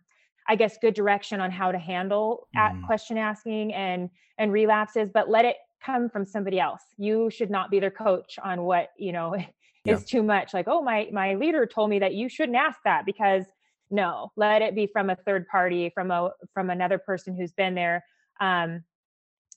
[0.47, 2.85] I guess good direction on how to handle mm.
[2.85, 6.81] question asking and and relapses, but let it come from somebody else.
[6.97, 9.45] You should not be their coach on what, you know, is
[9.85, 9.95] yeah.
[9.97, 10.53] too much.
[10.53, 13.45] Like, oh, my my leader told me that you shouldn't ask that because
[13.89, 17.75] no, let it be from a third party, from a from another person who's been
[17.75, 18.03] there.
[18.39, 18.83] Um,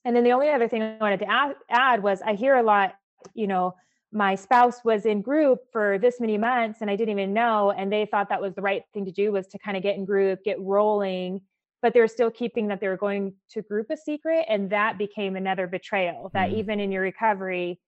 [0.04, 2.62] and then the only other thing I wanted to add, add was I hear a
[2.62, 2.94] lot,
[3.34, 3.74] you know,
[4.16, 7.70] my spouse was in group for this many months and I didn't even know.
[7.72, 9.96] And they thought that was the right thing to do was to kind of get
[9.96, 11.42] in group, get rolling,
[11.82, 14.46] but they're still keeping that they were going to group a secret.
[14.48, 16.56] And that became another betrayal that mm.
[16.56, 17.78] even in your recovery,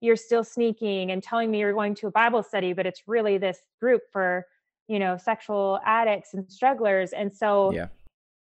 [0.00, 3.36] you're still sneaking and telling me you're going to a Bible study, but it's really
[3.36, 4.46] this group for,
[4.86, 7.12] you know, sexual addicts and strugglers.
[7.12, 7.88] And so yeah.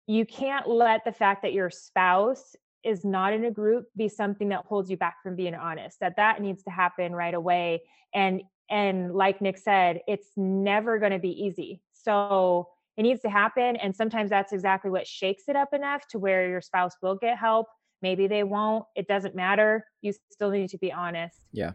[0.08, 4.50] you can't let the fact that your spouse is not in a group be something
[4.50, 7.82] that holds you back from being honest that that needs to happen right away
[8.14, 11.82] and and like nick said it's never going to be easy.
[11.94, 16.20] So it needs to happen and sometimes that's exactly what shakes it up enough to
[16.20, 17.68] where your spouse will get help
[18.02, 21.38] maybe they won't it doesn't matter you still need to be honest.
[21.52, 21.72] Yeah.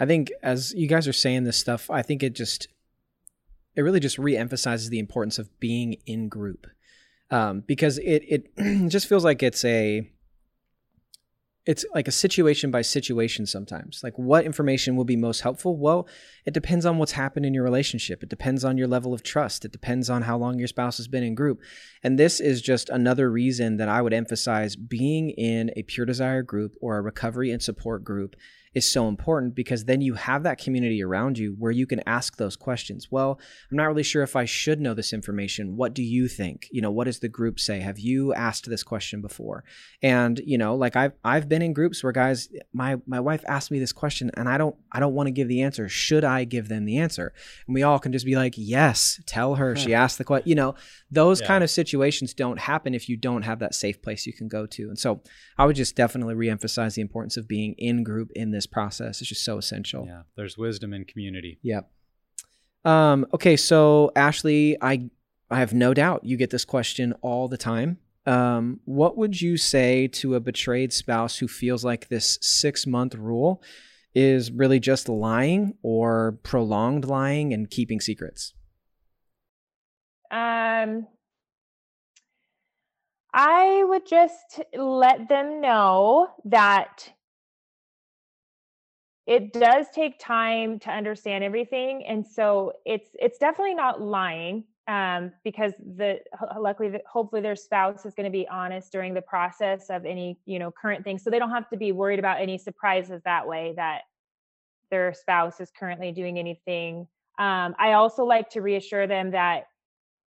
[0.00, 2.66] I think as you guys are saying this stuff i think it just
[3.76, 6.66] it really just re-emphasizes the importance of being in group
[7.32, 8.22] um, because it
[8.56, 8.56] it
[8.88, 10.08] just feels like it's a
[11.64, 14.00] it's like a situation by situation sometimes.
[14.02, 15.76] Like what information will be most helpful?
[15.76, 16.08] Well,
[16.44, 18.22] it depends on what's happened in your relationship.
[18.22, 19.64] It depends on your level of trust.
[19.64, 21.60] It depends on how long your spouse has been in group.
[22.02, 26.42] And this is just another reason that I would emphasize being in a pure desire
[26.42, 28.34] group or a recovery and support group
[28.74, 32.36] is so important because then you have that community around you where you can ask
[32.36, 33.08] those questions.
[33.10, 33.38] Well,
[33.70, 35.76] I'm not really sure if I should know this information.
[35.76, 36.68] What do you think?
[36.70, 37.80] You know, what does the group say?
[37.80, 39.64] Have you asked this question before?
[40.02, 43.70] And, you know, like I've I've been in groups where guys, my my wife asked
[43.70, 45.88] me this question and I don't I don't want to give the answer.
[45.88, 47.32] Should I give them the answer?
[47.66, 49.76] And we all can just be like, yes, tell her.
[49.76, 50.48] She asked the question.
[50.48, 50.74] You know,
[51.12, 51.46] those yeah.
[51.46, 54.64] kind of situations don't happen if you don't have that safe place you can go
[54.64, 54.88] to.
[54.88, 55.20] And so
[55.58, 59.20] I would just definitely reemphasize the importance of being in group in this process.
[59.20, 60.06] It's just so essential.
[60.06, 61.58] Yeah, there's wisdom in community.
[61.62, 61.90] Yep.
[62.84, 65.10] Um, okay, so Ashley, I
[65.50, 67.98] I have no doubt you get this question all the time.
[68.24, 73.14] Um, what would you say to a betrayed spouse who feels like this six month
[73.14, 73.62] rule
[74.14, 78.54] is really just lying or prolonged lying and keeping secrets?
[80.32, 81.06] Um,
[83.34, 87.12] I would just let them know that
[89.26, 95.32] it does take time to understand everything and so it's it's definitely not lying um,
[95.44, 96.18] because the
[96.58, 100.58] luckily hopefully their spouse is going to be honest during the process of any you
[100.58, 103.72] know current things so they don't have to be worried about any surprises that way
[103.76, 104.02] that
[104.90, 107.06] their spouse is currently doing anything.
[107.38, 109.64] Um, i also like to reassure them that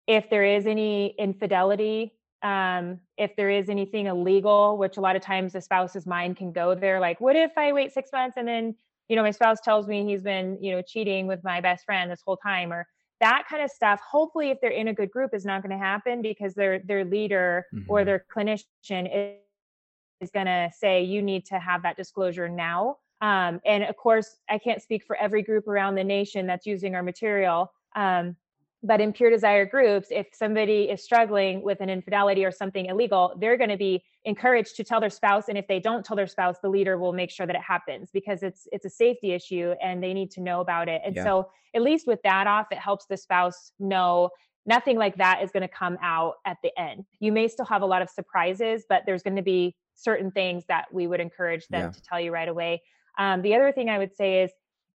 [0.07, 5.21] if there is any infidelity um, if there is anything illegal which a lot of
[5.21, 8.47] times the spouse's mind can go there like what if i wait six months and
[8.47, 8.75] then
[9.07, 12.11] you know my spouse tells me he's been you know cheating with my best friend
[12.11, 12.85] this whole time or
[13.21, 15.77] that kind of stuff hopefully if they're in a good group is not going to
[15.77, 18.05] happen because their their leader or Mhm.
[18.05, 19.37] their clinician is,
[20.21, 24.39] is going to say you need to have that disclosure now um, and of course
[24.49, 28.35] i can't speak for every group around the nation that's using our material um,
[28.83, 33.33] but in pure desire groups if somebody is struggling with an infidelity or something illegal
[33.39, 36.27] they're going to be encouraged to tell their spouse and if they don't tell their
[36.27, 39.73] spouse the leader will make sure that it happens because it's it's a safety issue
[39.81, 41.23] and they need to know about it and Yeah.
[41.23, 44.29] so at least with that off it helps the spouse know
[44.65, 47.81] nothing like that is going to come out at the end you may still have
[47.81, 51.67] a lot of surprises but there's going to be certain things that we would encourage
[51.69, 51.91] them Yeah.
[51.91, 52.81] to tell you right away
[53.17, 54.51] um, the other thing i would say is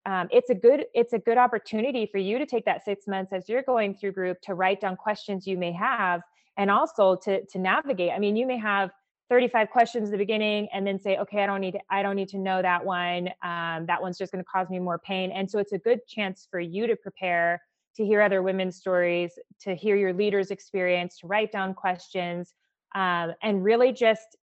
[0.05, 3.33] um, it's a good it's a good opportunity for you to take that six months
[3.33, 6.21] as you're going through group to write down questions you may have
[6.57, 8.11] and also to to navigate.
[8.11, 8.91] I mean you may have
[9.29, 12.15] 35 questions at the beginning and then say okay i don't need to i don't
[12.15, 13.29] need to know that one.
[13.41, 15.31] Um, that one's just going to cause me more pain.
[15.31, 17.61] And so it's a good chance for you to prepare
[17.95, 22.53] to hear other women's stories to hear your leaders experience to write down questions
[22.93, 24.37] um, and really just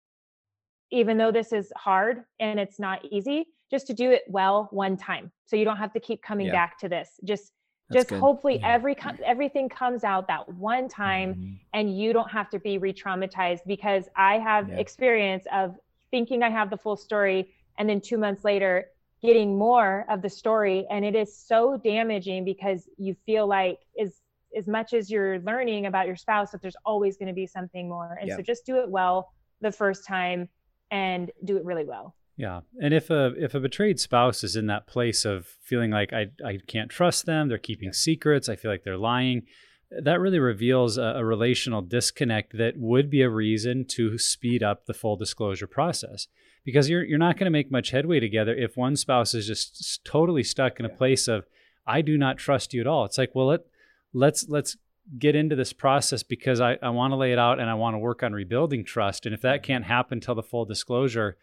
[0.90, 4.96] even though this is hard and it's not easy just to do it well one
[4.96, 6.52] time so you don't have to keep coming Yeah.
[6.52, 7.52] back to this just
[7.88, 8.20] That's just good.
[8.20, 8.72] hopefully Yeah.
[8.72, 11.58] every everything comes out that one time Mhm.
[11.72, 14.78] and you don't have to be re-traumatized because i have Yeah.
[14.78, 15.78] experience of
[16.10, 18.90] thinking i have the full story and then two months later
[19.22, 24.20] getting more of the story and it is so damaging because you feel like as
[24.56, 27.88] as much as you're learning about your spouse that there's always going to be something
[27.88, 30.48] more and so just do it well the first time
[30.90, 34.66] and do it really well Yeah, and if a if a betrayed spouse is in
[34.68, 38.70] that place of feeling like I I can't trust them, they're keeping secrets, I feel
[38.70, 39.42] like they're lying,
[39.90, 44.86] that really reveals a, a relational disconnect that would be a reason to speed up
[44.86, 46.28] the full disclosure process.
[46.64, 50.02] Because you're you're not going to make much headway together if one spouse is just
[50.06, 51.44] totally stuck in a place of
[51.86, 53.04] I do not trust you at all.
[53.04, 53.66] It's like, well, let
[54.14, 54.78] let's let's
[55.18, 57.96] get into this process because I, I want to lay it out and I want
[57.96, 59.26] to work on rebuilding trust.
[59.26, 61.36] And if that can't happen till the full disclosure,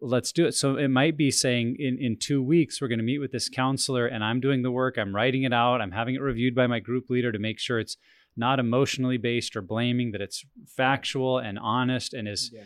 [0.00, 0.52] let's do it.
[0.52, 3.48] So it might be saying in, in two weeks, we're going to meet with this
[3.48, 6.66] counselor and I'm doing the work, I'm writing it out, I'm having it reviewed by
[6.66, 7.96] my group leader to make sure it's
[8.36, 12.62] not emotionally based or blaming, that it's factual and honest and is, Yeah.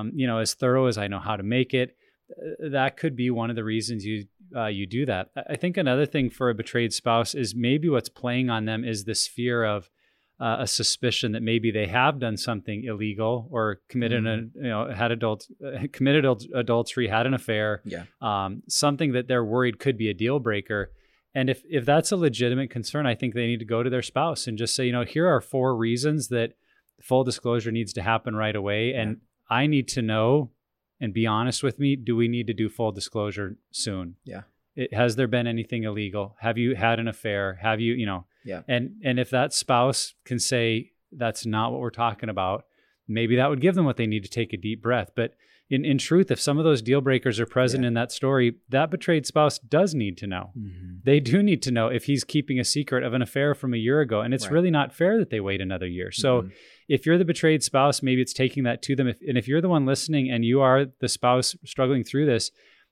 [0.00, 1.96] um, you know, as thorough as I know how to make it.
[2.30, 5.30] Uh, That could be one of the reasons you uh, you do that.
[5.36, 8.84] I I think another thing for a betrayed spouse is maybe what's playing on them
[8.84, 9.88] is this fear of
[10.40, 14.58] uh, a suspicion that maybe they have done something illegal or committed Mm-hmm.
[14.60, 16.24] a you know had adult uh, committed
[16.54, 18.04] adultery, had an affair, Yeah.
[18.22, 20.92] um, something that they're worried could be a deal breaker.
[21.34, 24.02] And if if that's a legitimate concern, I think they need to go to their
[24.02, 26.54] spouse and just say, you know, here are four reasons that
[27.02, 29.18] full disclosure needs to happen right away, and
[29.48, 30.50] I need to know
[31.00, 31.96] and be honest with me.
[31.96, 34.16] Do we need to do full disclosure soon?
[34.24, 34.42] Yeah.
[34.76, 36.36] It, has there been anything illegal?
[36.40, 37.58] Have you had an affair?
[37.62, 38.24] Have you, you know?
[38.44, 38.62] Yeah.
[38.68, 42.64] And and if that spouse can say that's not what we're talking about,
[43.08, 45.10] maybe that would give them what they need to take a deep breath.
[45.16, 45.34] But
[45.72, 47.88] in, in truth, if some of those deal breakers are present Yeah.
[47.88, 50.50] in that story, that betrayed spouse does need to know.
[50.58, 51.04] Mhm.
[51.04, 53.76] They do need to know if he's keeping a secret of an affair from a
[53.76, 54.20] year ago.
[54.20, 54.52] And it's Right.
[54.54, 56.10] really not fair that they wait another year.
[56.10, 56.52] So Mhm.
[56.88, 59.06] if you're the betrayed spouse, maybe it's taking that to them.
[59.06, 62.50] If, and if you're the one listening and you are the spouse struggling through this,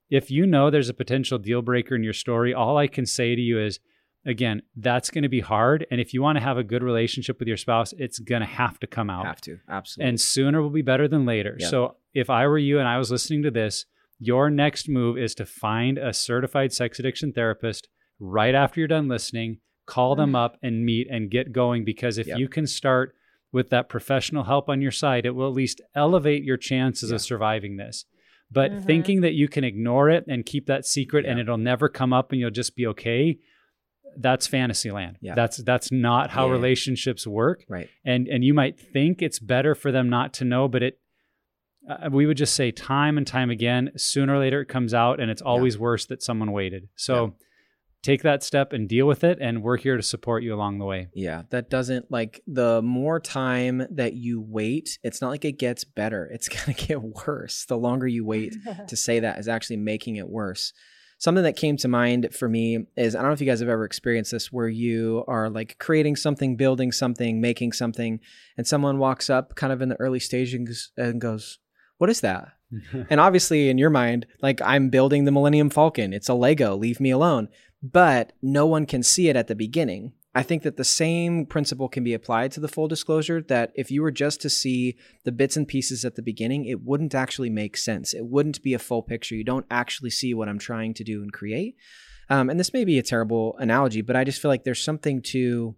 [0.08, 3.34] if you know there's a potential deal breaker in your story, all I can say
[3.34, 3.80] to you is,
[4.26, 5.86] again, that's going to be hard.
[5.90, 8.46] And if you want to have a good relationship with your spouse, it's going to
[8.46, 9.26] have to come out.
[9.26, 10.08] have to absolutely.
[10.08, 11.56] And sooner will be better than later.
[11.58, 11.68] Yeah.
[11.68, 13.86] So if I were you and I was listening to this,
[14.18, 17.88] your next move is to find a certified sex addiction therapist
[18.18, 21.84] right after you're done listening, call them up and meet and get going.
[21.84, 22.38] Because if Yep.
[22.38, 23.14] you can start
[23.52, 27.14] with that professional help on your side, it will at least elevate your chances Yeah.
[27.14, 28.04] of surviving this.
[28.50, 28.84] But Mhm.
[28.84, 32.32] thinking that you can ignore it and keep that secret and it'll never come up
[32.32, 33.38] and you'll just be okay,
[34.20, 35.16] that's fantasy land.
[35.20, 35.34] Yeah.
[35.34, 36.52] That's that's not how Yeah.
[36.52, 37.88] relationships work right.
[38.04, 40.98] and and you might think it's better for them not to know but it
[41.88, 45.20] uh, we would just say time and time again sooner or later it comes out
[45.20, 47.30] and it's always worse that someone waited so Yeah.
[48.02, 50.84] take that step and deal with it and we're here to support you along the
[50.84, 55.58] way Yeah, that doesn't like the more time that you wait, it's not like it
[55.58, 56.26] gets better.
[56.32, 57.64] It's going to get worse.
[57.66, 58.54] The longer you wait
[58.88, 60.72] to say that is actually making it worse.
[61.18, 63.68] Something that came to mind for me is I don't know if you guys have
[63.68, 68.20] ever experienced this where you are like creating something, building something, making something,
[68.56, 71.58] and someone walks up kind of in the early stages and goes,
[71.98, 72.52] What is that?
[73.10, 77.00] and obviously, in your mind, like I'm building the Millennium Falcon, it's a Lego, leave
[77.00, 77.48] me alone.
[77.82, 80.12] But no one can see it at the beginning.
[80.34, 83.90] I think that the same principle can be applied to the full disclosure that if
[83.90, 87.50] you were just to see the bits and pieces at the beginning, it wouldn't actually
[87.50, 88.12] make sense.
[88.12, 89.34] It wouldn't be a full picture.
[89.34, 91.76] You don't actually see what I'm trying to do and create.
[92.30, 95.22] Um, and this may be a terrible analogy, but I just feel like there's something
[95.22, 95.74] to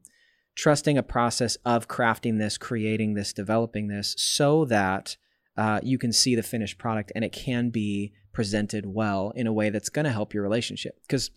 [0.57, 5.17] trusting a process of crafting this, creating this, developing this so that
[5.57, 9.53] uh, you can see the finished product and it can be presented well in a
[9.53, 11.01] way that's going to help your relationship.
[11.03, 11.31] Because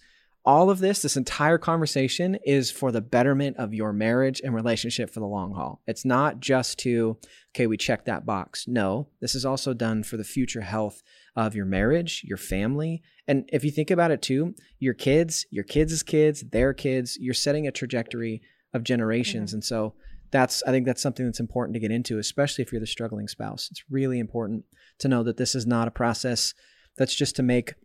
[0.46, 5.10] all of this, this entire conversation is for the betterment of your marriage and relationship
[5.10, 5.82] for the long haul.
[5.88, 7.18] It's not just to,
[7.56, 8.68] okay, we check that box.
[8.68, 11.02] No, this is also done for the future health
[11.36, 13.02] of your marriage, your family.
[13.26, 17.34] And if you think about it too, your kids, your kids' kids, their kids, you're
[17.34, 18.42] setting a trajectory
[18.74, 19.52] of generations.
[19.52, 19.58] Mm-hmm.
[19.58, 19.94] And so
[20.32, 23.30] that's, I think that's something that's important to get into, especially if you're the struggling
[23.30, 23.70] spouse.
[23.72, 24.66] It's really important
[25.00, 26.54] to know that this is not a process
[26.98, 27.76] that's just to make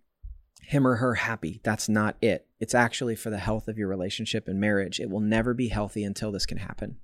[0.62, 1.60] him or her happy.
[1.62, 2.46] That's not it.
[2.60, 5.00] It's actually for the health of your relationship and marriage.
[5.00, 6.96] It will never be healthy until this can happen.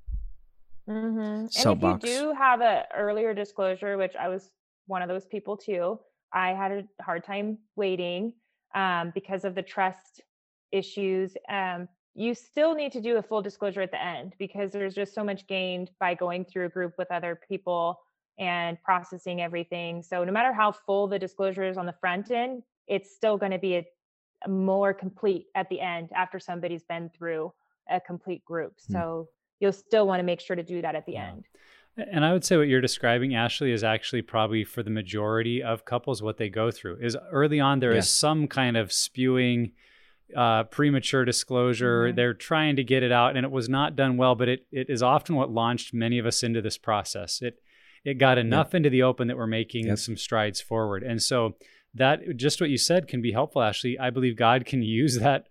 [0.88, 1.18] Mm-hmm.
[1.20, 4.50] And if you do have an earlier disclosure, which I was
[4.86, 5.98] one of those people too,
[6.32, 8.32] I had a hard time waiting
[8.74, 10.20] um, because of the trust
[10.72, 11.36] issues.
[11.48, 15.14] Um, you still need to do a full disclosure at the end because there's just
[15.14, 17.98] so much gained by going through a group with other people
[18.38, 20.02] and processing everything.
[20.02, 23.52] So no matter how full the disclosure is on the front end, it's still going
[23.52, 23.86] to be a,
[24.48, 27.52] more complete at the end after somebody's been through
[27.90, 28.74] a complete group.
[28.86, 28.92] Hmm.
[28.92, 29.26] So mm.
[29.60, 31.28] you'll still want to make sure to do that at the yeah.
[31.28, 31.44] end.
[31.96, 35.84] And I would say what you're describing, Ashley, is actually probably for the majority of
[35.84, 37.98] couples what they go through is early on there yeah.
[37.98, 39.72] is some kind of spewing
[40.36, 42.08] uh, premature disclosure.
[42.08, 42.16] Mm-hmm.
[42.16, 44.34] They're trying to get it out, and it was not done well.
[44.34, 47.40] But it it is often what launched many of us into this process.
[47.40, 47.62] It
[48.04, 48.74] it got enough yep.
[48.74, 49.98] into the open that we're making yep.
[49.98, 51.02] some strides forward.
[51.02, 51.56] And so
[51.94, 53.98] that just what you said can be helpful, Ashley.
[53.98, 55.48] I believe God can use that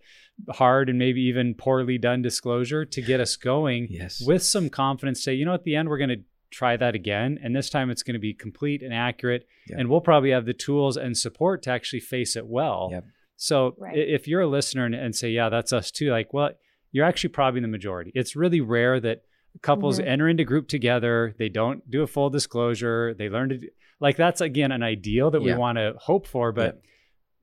[0.50, 4.22] hard and maybe even poorly done disclosure to get us going yes.
[4.26, 5.24] with some confidence.
[5.24, 7.40] Say, you know, at the end, we're going to try that again.
[7.42, 9.48] And this time it's going to be complete and accurate.
[9.70, 9.80] Yep.
[9.80, 12.90] And we'll probably have the tools and support to actually face it well.
[12.92, 13.06] Yep.
[13.36, 13.98] So right.
[13.98, 16.52] if you're a listener and, and, say, yeah, that's us too, like, well,
[16.92, 18.12] you're actually probably the majority.
[18.14, 19.24] It's really rare that
[19.62, 20.08] couples mm-hmm.
[20.08, 23.68] enter into group together, they don't do a full disclosure, they learn to do,
[24.04, 25.54] like that's again an ideal that yeah.
[25.54, 26.90] we want to hope for, but yeah.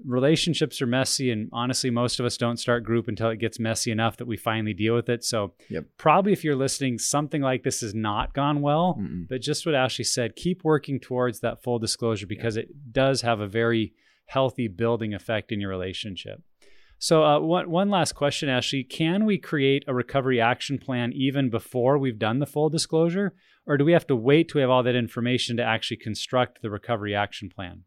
[0.05, 3.91] relationships are messy and honestly most of us don't start group until it gets messy
[3.91, 5.25] enough that we finally deal with it.
[5.25, 5.87] So yep.
[5.97, 9.27] probably if you're listening something like this has not gone well, Mm-mm.
[9.27, 12.65] but just what Ashley said, keep working towards that full disclosure because yeah.
[12.65, 13.95] it does have a very
[14.27, 16.43] healthy building effect in your relationship.
[17.03, 18.85] So, uh, one, one last question, Ashley.
[18.85, 23.33] Can we create a recovery action plan even before we've done the full disclosure?
[23.67, 26.69] Or do we have to wait we have all that information to actually construct the
[26.69, 27.85] recovery action plan?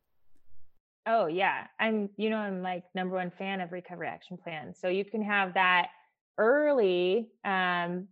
[1.05, 1.67] Oh, yeah.
[1.79, 4.73] I'm, you know, I'm like number one fan of recovery action plan.
[4.73, 5.89] So, you can have that
[6.39, 8.07] early, um,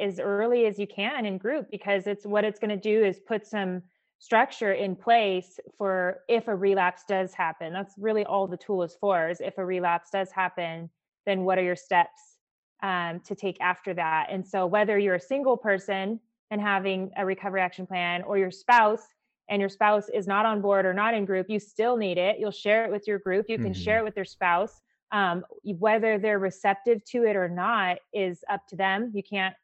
[0.00, 3.18] as early as you can in group because it's what it's going to do is
[3.18, 3.82] put some
[4.18, 7.72] structure in place for if a relapse does happen.
[7.72, 10.90] That's really all the tool is for is if a relapse does happen,
[11.26, 12.38] then what are your steps
[12.82, 14.28] um, to take after that?
[14.30, 18.50] And so whether you're a single person and having a recovery action plan or your
[18.50, 19.02] spouse
[19.48, 22.38] and your spouse is not on board or not in group, you still need it.
[22.38, 23.46] You'll share it with your group.
[23.48, 23.82] You can mm-hmm.
[23.82, 24.80] share it with your spouse.
[25.12, 29.12] Um, whether they're receptive to it or not is up to them.
[29.14, 29.54] You can't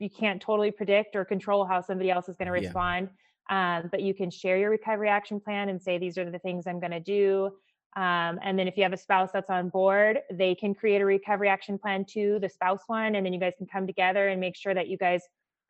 [0.00, 3.08] you can't totally predict or control how somebody else is going to respond.
[3.08, 3.16] Yeah.
[3.50, 6.66] Um, but you can share your recovery action plan and say, these are the things
[6.66, 7.50] I'm going to do.
[7.94, 11.04] Um, and then if you have a spouse that's on board, they can create a
[11.04, 13.16] recovery action plan to the spouse one.
[13.16, 15.22] And then you guys can come together and make sure that you guys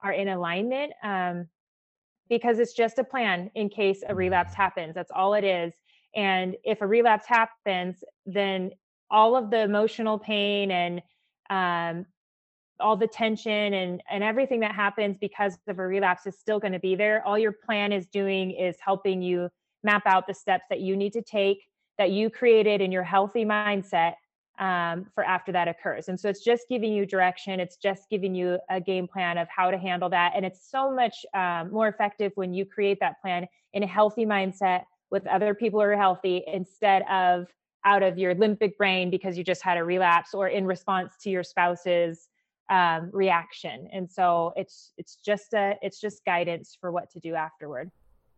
[0.02, 1.48] are in alignment um,
[2.28, 4.94] because it's just a plan in case a relapse happens.
[4.94, 5.72] That's all it is.
[6.14, 8.70] And if a relapse happens, then
[9.10, 11.02] all of the emotional pain and
[11.50, 12.06] um,
[12.82, 16.72] all the tension and and everything that happens because of a relapse is still going
[16.72, 17.26] to be there.
[17.26, 19.48] All your plan is doing is helping you
[19.84, 21.66] map out the steps that you need to take
[21.98, 24.14] that you created in your healthy mindset
[24.58, 26.08] um, for after that occurs.
[26.08, 27.58] And so it's just giving you direction.
[27.60, 30.32] It's just giving you a game plan of how to handle that.
[30.34, 34.26] And it's so much um, more effective when you create that plan in a healthy
[34.26, 37.46] mindset with other people who are healthy instead of
[37.84, 41.30] out of your limbic brain because you just had a relapse or in response to
[41.30, 42.28] your spouse's
[42.72, 47.34] um, reaction and so it's it's just a it's just guidance for what to do
[47.34, 47.90] afterward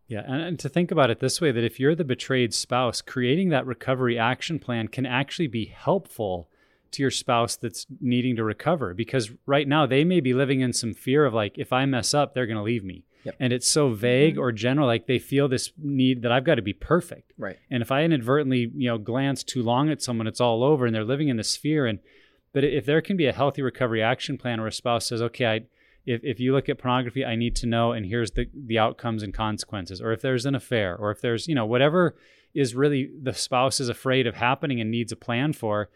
[0.09, 3.01] Yeah, and, and, to think about it this way that if you're the betrayed spouse,
[3.01, 6.49] creating that recovery action plan can actually be helpful
[6.95, 10.72] to your spouse that's needing to recover because right now they may be living in
[10.72, 13.05] some fear of like if I mess up, they're going to leave me.
[13.24, 13.37] Yep.
[13.41, 16.62] And it's so vague or general like they feel this need that I've got to
[16.62, 17.32] be perfect.
[17.39, 17.57] Right.
[17.70, 20.95] And if I inadvertently, you know, glance too long at someone, it's all over and
[20.95, 22.01] they're living in this fear and
[22.55, 25.47] but if there can be a healthy recovery action plan where a spouse says, "Okay,
[25.47, 25.61] I
[26.07, 29.23] if, if you look at pornography, I need to know, and here's the, the outcomes
[29.23, 30.01] and consequences.
[30.01, 32.17] Or if there's an affair, or if there's, you know, whatever
[32.55, 35.91] is really the spouse is afraid of happening and needs a plan for.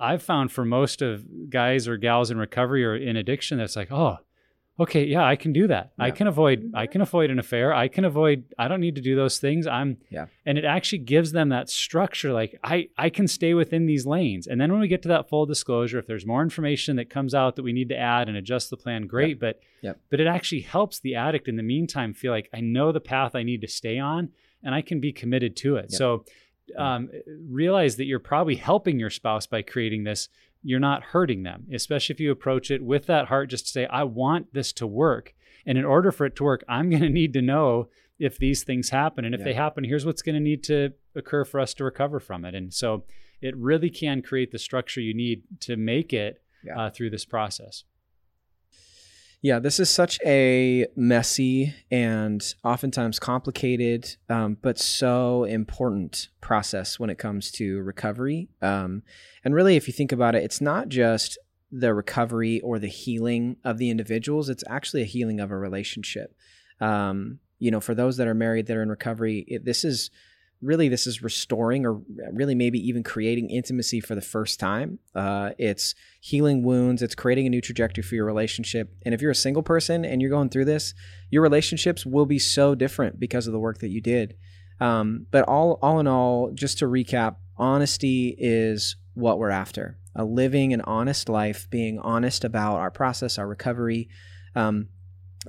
[0.00, 3.92] I've found for most of guys or gals in recovery or in addiction, that's like,
[3.92, 4.18] oh,
[4.78, 5.92] okay, yeah, I can do that.
[5.98, 6.04] Yeah.
[6.04, 7.72] I can avoid I can avoid an affair.
[7.72, 9.66] I can avoid I don't need to do those things.
[9.66, 10.26] I'm yeah.
[10.44, 14.46] And it actually gives them that structure like I I can stay within these lanes.
[14.46, 17.34] And then when we get to that full disclosure, if there's more information that comes
[17.34, 19.40] out that we need to add and adjust the plan, great, yep.
[19.40, 19.92] but yeah.
[20.10, 23.34] but it actually helps the addict in the meantime feel like I know the path
[23.34, 24.30] I need to stay on
[24.62, 25.86] and I can be committed to it.
[25.90, 25.98] Yep.
[25.98, 26.24] So
[26.78, 27.10] um,
[27.48, 30.28] realize that you're probably helping your spouse by creating this
[30.64, 33.86] you're not hurting them, especially if you approach it with that heart just to say,
[33.86, 35.34] I want this to work.
[35.66, 37.88] And in order for it to work, I'm going to need to know
[38.18, 39.24] if these things happen.
[39.24, 39.44] And if yeah.
[39.44, 42.54] they happen, here's what's going to need to occur for us to recover from it.
[42.54, 43.04] And so
[43.40, 46.78] it really can create the structure you need to make it yeah.
[46.78, 47.84] uh, through this process.
[49.44, 57.10] Yeah, this is such a messy and oftentimes complicated, um, but so important process when
[57.10, 58.48] it comes to recovery.
[58.62, 59.02] Um,
[59.44, 61.36] and really, if you think about it, it's not just
[61.70, 66.34] the recovery or the healing of the individuals, it's actually a healing of a relationship.
[66.80, 70.10] Um, you know, for those that are married that are in recovery, it, this is
[70.64, 72.00] really this is restoring or
[72.32, 74.98] really maybe even creating intimacy for the first time.
[75.14, 77.02] Uh, it's healing wounds.
[77.02, 78.92] It's creating a new trajectory for your relationship.
[79.04, 80.94] And if you're a single person and you're going through this,
[81.30, 84.36] your relationships will be so different because of the work that you did.
[84.80, 89.98] Um, but all, all in all, just to recap, honesty is what we're after.
[90.16, 94.08] A living an honest life, being honest about our process, our recovery.
[94.54, 94.88] Um,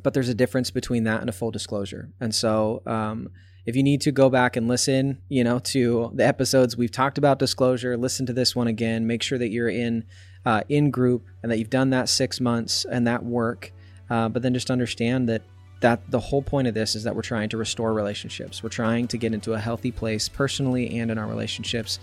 [0.03, 2.11] but there's a difference between that and a full disclosure.
[2.20, 3.30] And so, um,
[3.66, 7.18] if you need to go back and listen, you know, to the episodes we've talked
[7.18, 9.07] about disclosure, listen to this one again.
[9.07, 10.05] Make sure that you're in
[10.45, 13.72] uh, in group and that you've done that six months and that work.
[14.09, 15.41] Uh, but then just understand that
[15.82, 18.63] that the whole point of this is that we're trying to restore relationships.
[18.63, 21.99] We're trying to get into a healthy place personally and in our relationships.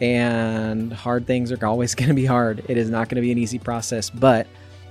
[0.00, 2.64] And hard things are always going to be hard.
[2.68, 4.46] It is not going to be an easy process, but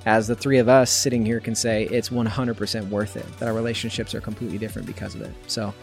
[0.05, 3.25] as the three of us sitting here can say, it's 100% worth it.
[3.37, 5.31] That our relationships are completely different because of it.
[5.47, 5.73] So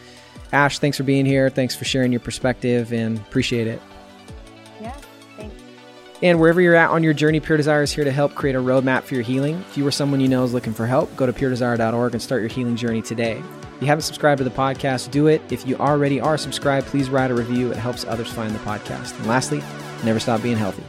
[0.53, 1.51] Ash, thanks for being here.
[1.51, 3.83] Thanks for sharing your perspective and appreciate it.
[4.81, 4.97] Yeah,
[5.37, 5.55] thanks.
[6.23, 8.61] And wherever you're at on your journey, Pure Desire is here to help create a
[8.61, 9.63] roadmap for your healing.
[9.71, 12.41] If you or someone you know is looking for help, go to puredesire.org and start
[12.41, 13.43] your healing journey today.
[13.77, 15.41] If you haven't subscribed to the podcast, do it.
[15.51, 17.71] If you already are subscribed, please write a review.
[17.71, 19.17] It helps others find the podcast.
[19.19, 19.63] And lastly,
[20.03, 20.83] never stop being healthy.